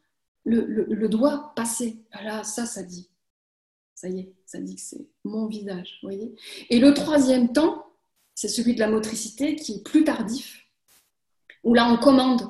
[0.46, 1.98] le, doigt passer.
[2.24, 3.10] Là, ça, ça dit,
[3.96, 6.36] ça y est, ça dit que c'est mon visage, voyez.
[6.70, 7.86] Et le troisième temps,
[8.36, 10.66] c'est celui de la motricité qui est plus tardif,
[11.64, 12.50] où là, on commande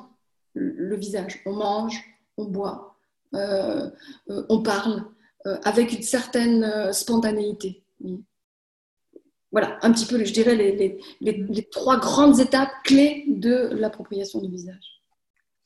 [0.54, 2.02] le visage, on mange,
[2.36, 2.96] on boit,
[3.34, 3.90] euh,
[4.30, 5.04] euh, on parle,
[5.46, 7.82] euh, avec une certaine spontanéité
[9.52, 15.02] voilà, un petit peu, je dirais, les, trois grandes étapes clés de l'appropriation du visage.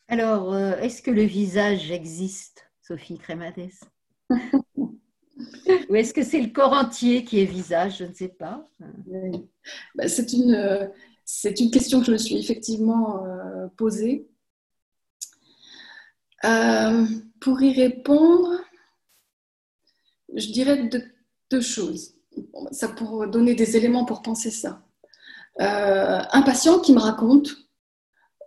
[0.08, 3.58] Alors, euh, est-ce que le visage existe, Sophie Crémates
[5.88, 7.98] Ou est-ce que c'est le corps entier qui est visage?
[7.98, 8.68] Je ne sais pas.
[9.94, 10.90] Bah, c'est une,
[11.24, 14.28] c'est une question que je me suis effectivement euh, posée.
[16.44, 17.06] Euh,
[17.40, 18.60] pour y répondre,
[20.34, 20.88] je dirais
[21.50, 22.15] deux choses
[22.70, 24.82] ça pour donner des éléments pour penser ça.
[25.60, 27.48] Euh, un patient qui me raconte,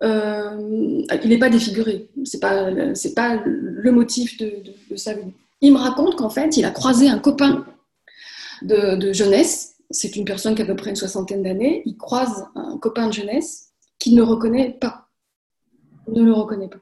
[0.04, 2.72] euh, il n'est pas défiguré, c'est pas
[3.16, 5.32] pas le motif de, sa vie.
[5.62, 7.66] Il me raconte qu'en fait, il a croisé un copain
[8.62, 9.76] de, jeunesse.
[9.90, 11.82] C'est une personne qui a à peu près une soixantaine d'années.
[11.86, 15.10] Il croise un copain de jeunesse qu'il ne reconnaît pas.
[16.08, 16.80] Ne le reconnaît pas.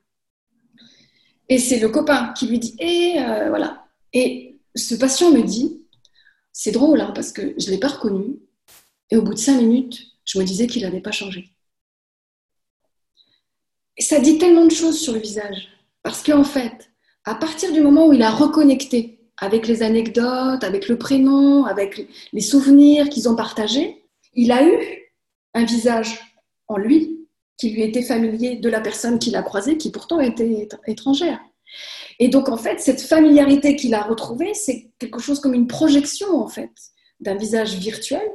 [1.50, 3.86] Et c'est le copain qui lui dit, et eh, voilà.
[4.12, 5.82] Et ce patient me dit,
[6.60, 8.40] c'est drôle hein, parce que je ne l'ai pas reconnu.
[9.12, 11.52] Et au bout de cinq minutes, je me disais qu'il n'avait pas changé.
[14.00, 15.70] Ça dit tellement de choses sur le visage.
[16.02, 16.90] Parce qu'en fait,
[17.26, 22.10] à partir du moment où il a reconnecté avec les anecdotes, avec le prénom, avec
[22.34, 24.04] les souvenirs qu'ils ont partagés,
[24.34, 24.80] il a eu
[25.54, 26.20] un visage
[26.68, 27.28] en lui
[27.58, 31.40] qui lui était familier de la personne qu'il a croisée, qui pourtant était étrangère.
[32.20, 36.36] Et donc, en fait, cette familiarité qu'il a retrouvée, c'est quelque chose comme une projection,
[36.36, 36.72] en fait,
[37.20, 38.28] d'un visage virtuel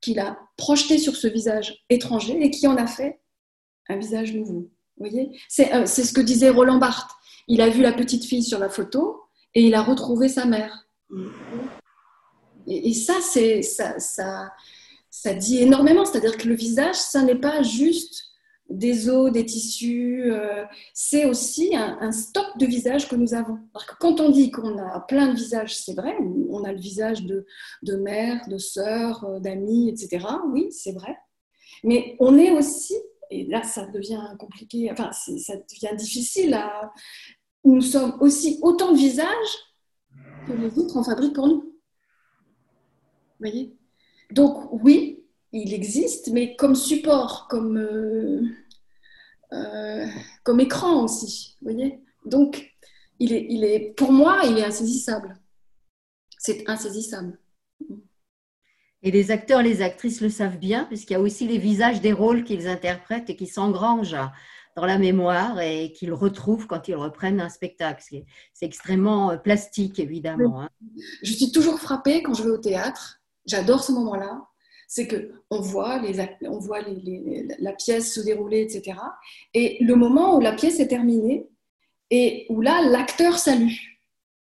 [0.00, 3.20] qu'il a projeté sur ce visage étranger et qui en a fait
[3.88, 4.70] un visage nouveau.
[4.96, 5.30] Vous voyez?
[5.60, 7.10] Euh, C'est ce que disait Roland Barthes.
[7.48, 9.22] Il a vu la petite fille sur la photo
[9.54, 10.86] et il a retrouvé sa mère.
[12.66, 14.52] Et, ça, c'est ça, ça,
[15.10, 16.04] ça dit énormément.
[16.04, 18.29] C'est-à-dire que le visage, ça n'est pas juste
[18.70, 20.64] des os, des tissus, euh,
[20.94, 23.58] c'est aussi un, stock de visages que nous avons.
[23.72, 26.16] Parce que quand on dit qu'on a plein de visages, c'est vrai,
[26.48, 27.46] on a le visage de,
[27.82, 30.24] de mère, de sœur, euh, d'amis, etc.
[30.46, 31.16] Oui, c'est vrai.
[31.82, 32.94] Mais on est aussi,
[33.30, 36.58] et là ça devient compliqué, enfin ça devient difficile.
[37.64, 39.28] Nous sommes aussi autant de visages
[40.46, 41.60] que les autres en fabriquent pour nous.
[41.60, 43.76] Vous voyez?
[44.30, 45.19] Donc oui,
[45.52, 48.42] il existe, mais comme support, comme, euh,
[49.52, 50.06] euh,
[50.44, 51.56] comme écran aussi.
[51.62, 52.72] Voyez Donc,
[53.18, 55.38] il est, il est, pour moi, il est insaisissable.
[56.38, 57.38] C'est insaisissable.
[59.02, 62.12] Et les acteurs, les actrices le savent bien, puisqu'il y a aussi les visages des
[62.12, 64.16] rôles qu'ils interprètent et qui s'engrangent
[64.76, 68.02] dans la mémoire et qu'ils retrouvent quand ils reprennent un spectacle.
[68.02, 70.62] C'est extrêmement euh, plastique, évidemment.
[70.62, 70.68] Hein.
[71.22, 73.20] Je suis toujours frappée quand je vais au théâtre.
[73.46, 74.46] J'adore ce moment-là
[74.90, 76.18] c'est qu'on voit, les,
[76.48, 76.80] on voit
[77.60, 78.98] la pièce se dérouler, etc.
[79.54, 81.48] Et le moment où la pièce est terminée,
[82.10, 83.72] et où là, l'acteur salue,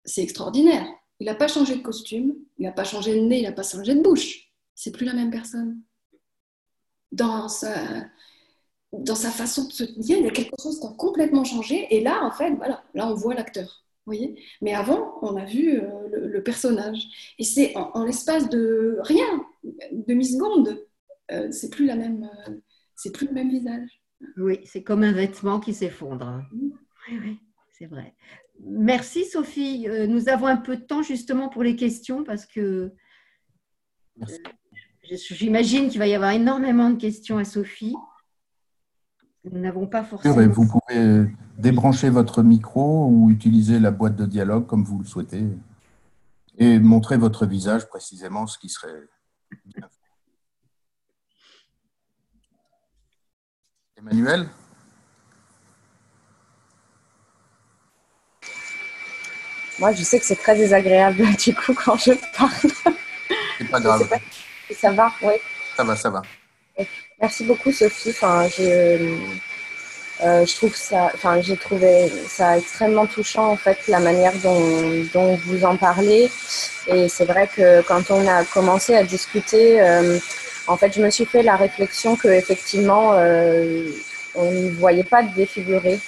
[0.05, 0.86] c'est extraordinaire.
[1.18, 3.62] Il n'a pas changé de costume, il n'a pas changé de nez, il n'a pas
[3.62, 4.51] changé de bouche.
[4.74, 5.80] C'est plus la même personne.
[7.11, 8.05] Dans sa,
[8.92, 11.86] dans sa façon de se dire, il y a quelque chose qui a complètement changé.
[11.88, 15.80] Et là, en fait, voilà, là, on voit l'acteur voyez Mais avant, on a vu
[15.80, 17.34] euh, le, personnage.
[17.38, 19.45] Et c'est en, l'espace de rien,
[20.09, 20.85] demi-seconde,
[21.31, 22.53] euh, c'est plus la même, euh,
[22.95, 24.03] c'est plus le même visage.
[24.37, 26.43] Oui, c'est comme un vêtement qui s'effondre.
[26.53, 27.39] Oui, oui,
[27.73, 28.15] c'est vrai.
[28.61, 29.89] Merci Sophie.
[30.09, 32.93] nous avons un peu de temps justement pour les questions parce que
[35.03, 37.97] j'imagine qu'il va y avoir énormément de questions à Sophie.
[39.45, 40.47] Nous n'avons pas forcément.
[40.49, 41.27] Vous pouvez
[41.59, 45.45] débrancher votre micro ou utiliser la boîte de dialogue comme vous le souhaitez
[46.59, 49.09] et montrer votre visage précisément, ce qui serait
[54.11, 54.48] Emmanuel
[59.78, 62.50] Moi, je sais que c'est très désagréable du coup quand je parle.
[63.59, 64.09] C'est pas grave.
[64.78, 65.34] Ça va, oui.
[65.76, 66.22] Ça va, ça va.
[67.20, 68.11] Merci beaucoup, Sophie.
[68.11, 69.16] Enfin, je,
[70.22, 75.05] euh, je trouve ça, enfin, j'ai trouvé ça extrêmement touchant en fait la manière dont,
[75.12, 76.30] dont vous en parlez.
[76.86, 80.18] Et c'est vrai que quand on a commencé à discuter, euh,
[80.67, 83.87] en fait, je me suis fait la réflexion que effectivement, euh,
[84.35, 86.01] on ne voyait pas de défiguré.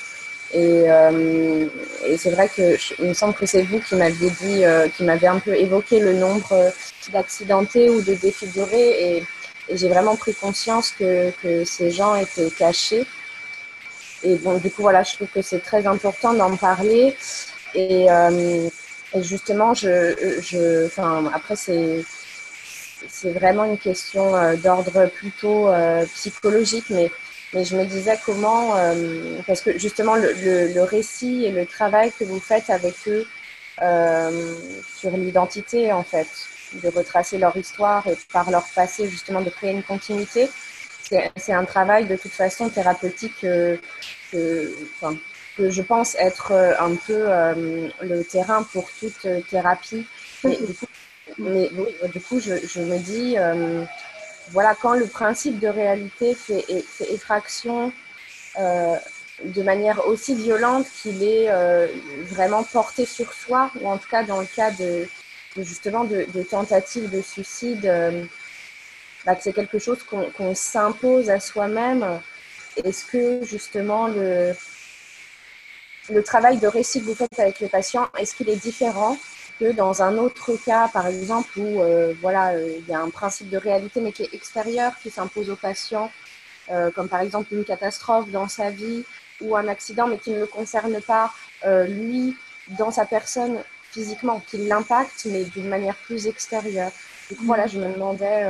[0.54, 1.66] Et, euh,
[2.06, 5.02] et c'est vrai que il me semble que c'est vous qui m'aviez dit, euh, qui
[5.04, 6.72] m'avez un peu évoqué le nombre
[7.12, 9.16] d'accidentés ou de défigurés.
[9.16, 9.24] Et,
[9.72, 11.32] j'ai vraiment pris conscience que,
[11.64, 13.04] ces gens étaient cachés.
[14.22, 17.16] Et bon, du coup, voilà, je trouve que c'est très important d'en parler.
[17.74, 18.68] Et, euh,
[19.16, 22.04] justement, je, je, enfin, après, c'est,
[23.08, 27.10] c'est vraiment une question euh, d'ordre plutôt euh, psychologique, mais,
[27.54, 28.74] je me disais comment,
[29.46, 33.24] parce que justement, le, récit et le travail que vous faites avec eux
[34.98, 36.26] sur l'identité, en fait,
[36.82, 40.50] de retracer leur histoire et par leur passé, justement, de créer une continuité,
[41.36, 43.78] c'est un travail de toute façon thérapeutique que,
[45.58, 50.06] je pense être euh, un peu euh, le terrain pour toute euh, thérapie.
[51.38, 51.70] Mais,
[52.12, 53.36] du coup je, me dis,
[54.50, 56.64] voilà, quand le principe de réalité fait,
[57.10, 57.92] effraction
[58.56, 61.50] de manière aussi violente qu'il est
[62.24, 65.06] vraiment porté sur soi, ou en tout cas dans le cas de,
[65.56, 67.90] justement de, tentatives de suicide
[69.24, 72.20] bah, que c'est quelque chose qu'on s'impose à soi-même.
[72.84, 74.54] Est-ce que justement le,
[76.10, 79.18] le travail de récit que vous faites avec le patient, est-ce qu'il est différent
[79.58, 83.10] que dans un autre cas, par exemple, où euh, voilà, euh, il y a un
[83.10, 86.10] principe de réalité mais qui est extérieur, qui s'impose au patient,
[86.70, 89.04] euh, comme par exemple une catastrophe dans sa vie
[89.40, 91.32] ou un accident mais qui ne le concerne pas
[91.88, 92.36] lui
[92.78, 93.58] dans sa personne
[93.90, 96.92] physiquement, qui l'impacte mais d'une manière plus extérieure.
[97.28, 98.48] Du coup, voilà, je me demandais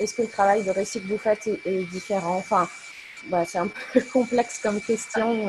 [0.00, 2.36] est-ce que le travail de récit que vous faites est, différent?
[2.36, 2.68] Enfin,
[3.26, 5.48] bah, c'est un peu complexe comme question.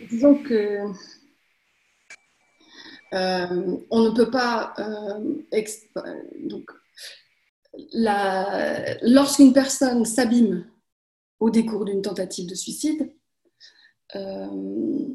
[0.00, 0.88] disons que euh,
[3.14, 4.74] on ne peut pas.
[4.78, 5.36] Euh,
[6.40, 6.70] donc,
[9.02, 10.66] lorsqu'une personne s'abîme
[11.40, 13.12] au décours d'une tentative de suicide,
[14.16, 15.08] euh,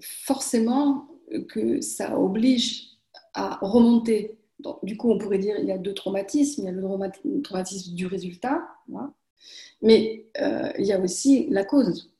[0.00, 1.08] forcément
[1.48, 2.90] que ça oblige
[3.32, 4.38] à remonter.
[4.82, 6.62] du coup, on pourrait dire il y a deux traumatismes.
[6.62, 8.66] Il y a le traumatisme du résultat,
[9.82, 12.10] mais il y a aussi la cause.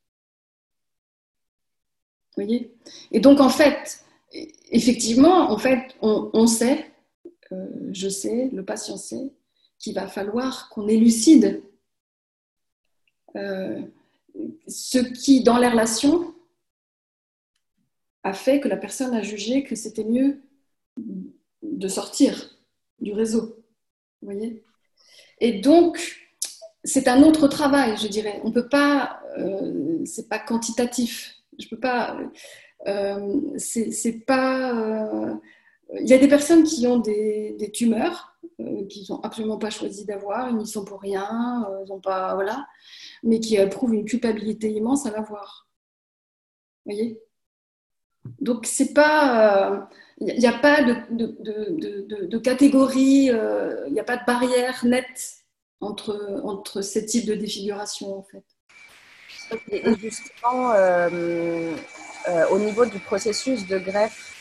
[2.37, 2.75] Vous voyez?
[3.13, 4.04] Et donc, en fait,
[4.71, 6.91] effectivement, en fait, on, sait,
[7.53, 9.33] euh, je sais, le patient sait,
[9.79, 11.63] qu'il va falloir qu'on élucide
[13.37, 13.81] euh,
[14.67, 16.35] ce qui, dans les relations,
[18.23, 20.41] a fait que la personne a jugé que c'était mieux
[21.63, 22.57] de sortir
[23.01, 23.65] du réseau.
[24.23, 24.65] Vous voyez?
[25.41, 26.25] Et donc,
[26.85, 28.41] c'est un autre travail, je dirais.
[28.45, 31.35] On peut pas, euh, c'est pas quantitatif.
[31.59, 32.19] Je peux pas.
[32.87, 34.75] Euh, c'est pas.
[34.75, 35.35] Euh,
[36.01, 40.05] il y a des personnes qui ont des, tumeurs euh, qui n'ont absolument pas choisi
[40.05, 42.67] d'avoir, ils n'y sont pour rien, ils ont pas voilà,
[43.23, 45.69] mais qui éprouvent une culpabilité immense à l'avoir.
[46.85, 47.21] Vous voyez?
[48.41, 54.17] Donc c'est pas, il n'y a pas de, de, de, catégorie, il n'y a pas
[54.17, 55.45] de barrière nette
[55.81, 58.45] entre, entre ces types de défiguration en fait.
[59.71, 60.73] Et justement,
[62.29, 64.35] euh, au niveau du processus de greffe,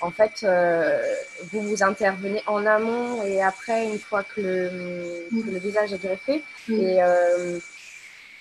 [0.00, 1.02] en fait, euh,
[1.52, 6.42] vous vous intervenez en amont et après, une fois que le, visage est greffé.
[6.68, 7.58] Et, euh,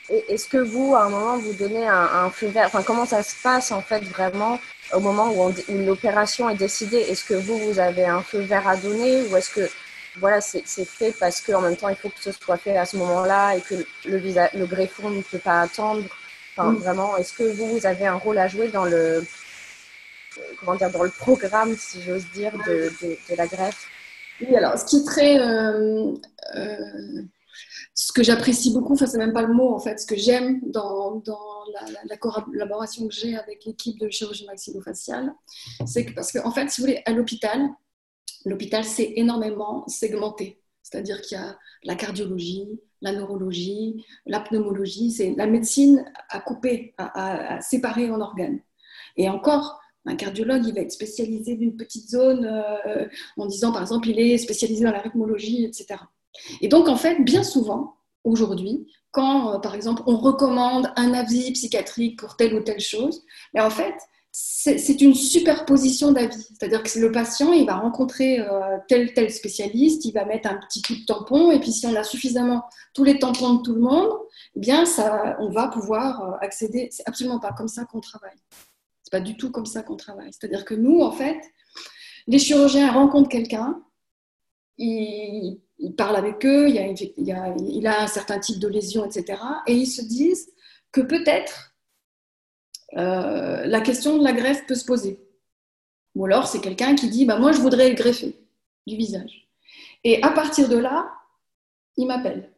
[0.10, 2.68] est-ce que vous, à un moment, vous donnez un, feu vert?
[2.68, 4.60] Enfin, comment ça se passe en fait vraiment
[4.92, 6.98] au moment où, l'opération est décidée?
[6.98, 9.70] Est-ce que vous, vous avez un feu vert à donner ou est-ce que
[10.20, 12.98] voilà, c'est fait parce qu'en même temps, il faut que ce soit fait à ce
[12.98, 13.76] moment-là et que
[14.06, 16.04] le, le greffon ne peut pas attendre?
[16.58, 19.26] Vraiment, est-ce que vous, vous avez un rôle à jouer dans le,
[20.60, 23.88] comment dire, dans le programme, si j'ose dire, de, de, la greffe
[24.42, 25.40] Oui, alors, ce qui est très.
[25.40, 26.14] Euh,
[26.56, 27.22] euh,
[27.96, 30.60] ce que j'apprécie beaucoup, enfin, c'est même pas le mot en fait, ce que j'aime
[30.64, 31.64] dans, dans
[32.06, 35.32] la, collaboration que j'ai avec l'équipe de chirurgie maxillofaciale,
[35.86, 37.62] c'est que parce qu'en en fait, si vous voulez, à l'hôpital,
[38.46, 40.60] l'hôpital, c'est énormément segmenté.
[40.82, 42.68] C'est-à-dire qu'il y a la cardiologie,
[43.04, 48.60] la neurologie, la pneumologie, c'est la médecine à couper, à, séparer en organes.
[49.18, 53.06] Et encore, un cardiologue, il va être spécialisé d'une petite zone euh,
[53.38, 56.00] en disant, par exemple, il est spécialisé dans la rythmologie, etc.
[56.62, 61.52] Et donc, en fait, bien souvent, aujourd'hui, quand, euh, par exemple, on recommande un avis
[61.52, 63.24] psychiatrique pour telle ou telle chose,
[63.54, 63.96] mais en fait,
[64.64, 66.42] c'est une superposition d'avis.
[66.42, 70.56] C'est-à-dire que le patient, il va rencontrer euh, tel tel spécialiste, il va mettre un
[70.56, 73.74] petit coup de tampon, et puis si on a suffisamment tous les tampons de tout
[73.74, 74.10] le monde,
[74.56, 76.88] eh bien, ça, on va pouvoir euh, accéder.
[76.92, 78.38] C'est absolument pas comme ça qu'on travaille.
[79.04, 80.32] C'est pas du tout comme ça qu'on travaille.
[80.32, 81.42] C'est-à-dire que nous, en fait,
[82.28, 83.84] les chirurgiens rencontrent quelqu'un,
[84.78, 85.60] ils,
[85.98, 86.80] parlent avec eux, il,
[87.32, 89.42] a, il a un certain type de lésion, etc.
[89.68, 90.48] Et ils se disent
[90.94, 91.73] que peut-être
[92.98, 95.20] euh, la question de la greffe peut se poser.
[96.16, 98.36] Ou alors c'est quelqu'un qui dit bah, Moi, je voudrais greffer
[98.86, 99.48] du visage.
[100.04, 101.12] Et à partir de là,
[101.98, 102.50] il m'appelle.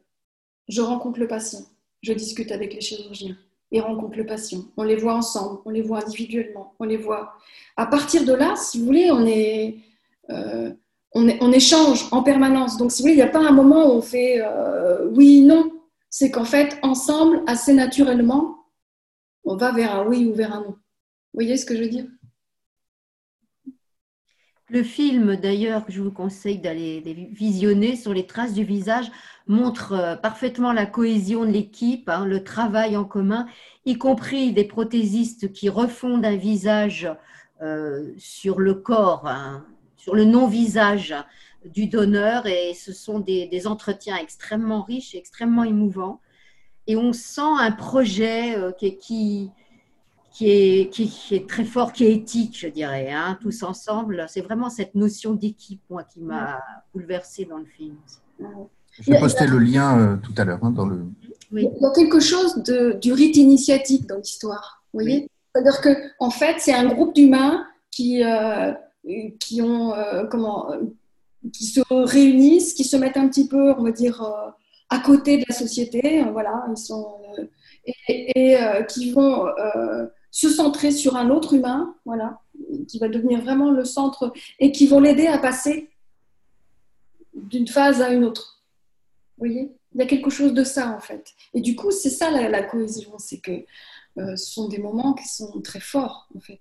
[0.68, 1.62] Je rencontre le patient.
[2.02, 3.38] Je discute avec les chirurgiens.
[3.72, 4.62] Ils rencontrent le patient.
[4.78, 7.34] On les voit ensemble, on les voit individuellement, on les voit.
[7.78, 9.78] À partir de là, si vous voulez, on est.
[10.30, 10.72] Euh,
[11.18, 12.78] on, échange en permanence.
[12.78, 15.42] Donc, si vous voulez, il n'y a pas un moment où on fait euh, oui,
[15.42, 15.72] non.
[16.10, 18.55] C'est qu'en fait, ensemble, assez naturellement,
[19.46, 20.72] on va vers un oui ou vers un non.
[20.72, 22.06] Vous voyez ce que je veux dire?
[24.70, 29.12] Le film, d'ailleurs, que je vous conseille d'aller visionner sur les traces du visage,
[29.46, 33.48] montre euh, parfaitement la cohésion de l'équipe, hein, le travail en commun,
[33.86, 37.08] y compris des prothésistes qui refondent un visage
[37.62, 39.68] euh, sur le corps, hein,
[39.98, 41.14] sur le non-visage
[41.64, 42.48] du donneur.
[42.48, 46.22] Et ce sont des, entretiens extrêmement riches, extrêmement émouvants
[46.88, 49.52] et on sent un projet euh, qui, qui,
[50.32, 54.26] qui, est, qui, est, très fort, qui est éthique, je dirais, hein, tous ensemble.
[54.30, 56.62] C'est vraiment cette notion d'équipe, moi, qui m'a
[56.94, 57.96] bouleversée dans le film.
[59.00, 61.06] J'ai posté le lien euh, tout à l'heure hein, dans le.
[61.52, 64.84] Il y a quelque chose de, du rite initiatique dans l'histoire.
[64.94, 65.30] Vous voyez?
[65.54, 68.74] C'est-à-dire que, en fait, c'est un groupe d'humains qui, euh,
[69.40, 69.94] qui ont
[70.30, 70.68] comment
[71.54, 74.22] qui se réunissent, qui se mettent un petit peu, on va dire,
[74.90, 77.46] à côté de la société, euh, voilà, ils sont euh,
[78.08, 79.46] et, euh, qui vont
[80.32, 82.42] se centrer sur un autre humain, voilà,
[82.88, 85.90] qui va devenir vraiment le centre et qui vont l'aider à passer
[87.34, 88.64] d'une phase à une autre.
[89.38, 89.72] Vous voyez?
[89.94, 91.34] Il y a quelque chose de ça en fait.
[91.54, 93.66] Et du coup, c'est ça la, cohésion, c'est que
[94.18, 96.60] ce sont des moments qui sont très forts, en fait.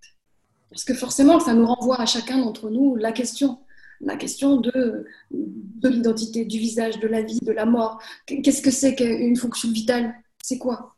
[0.70, 3.58] Parce que forcément, ça nous renvoie à chacun d'entre nous la question
[4.04, 8.00] la question de, de l'identité, du visage, de la vie, de la mort.
[8.26, 10.14] Qu'est-ce que c'est qu'une fonction vitale?
[10.42, 10.94] C'est quoi?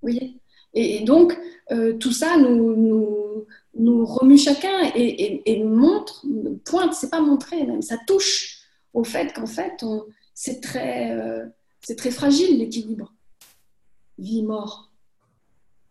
[0.00, 0.40] Vous voyez?
[0.74, 1.38] Et, donc,
[1.70, 6.24] euh, tout ça nous, remue chacun et, et, montre,
[6.64, 8.58] pointe, c'est pas montrer même, ça touche
[8.92, 9.84] au fait qu'en fait,
[10.34, 11.46] c'est très, euh,
[11.96, 13.14] très fragile l'équilibre.
[14.18, 14.90] Vie, mort,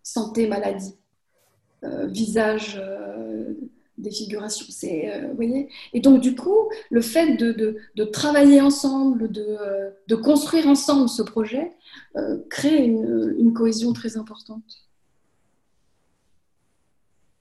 [0.04, 0.96] santé, maladie,
[1.84, 2.80] euh, visage
[3.98, 4.66] défiguration.
[4.70, 9.90] C'est, euh, voyez Et donc, du coup, le fait de, de, travailler ensemble, de, euh,
[10.08, 11.72] de, construire ensemble ce projet,
[12.16, 14.88] euh, crée une, cohésion très importante.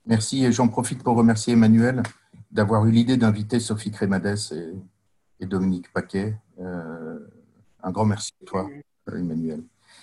[0.05, 0.45] Merci.
[0.45, 2.01] Et j'en profite pour remercier Emmanuel
[2.51, 6.35] d'avoir eu l'idée d'inviter Sophie Crémades et, et Dominique Paquet.
[6.59, 8.69] un grand merci à toi,
[9.11, 9.63] Emmanuel.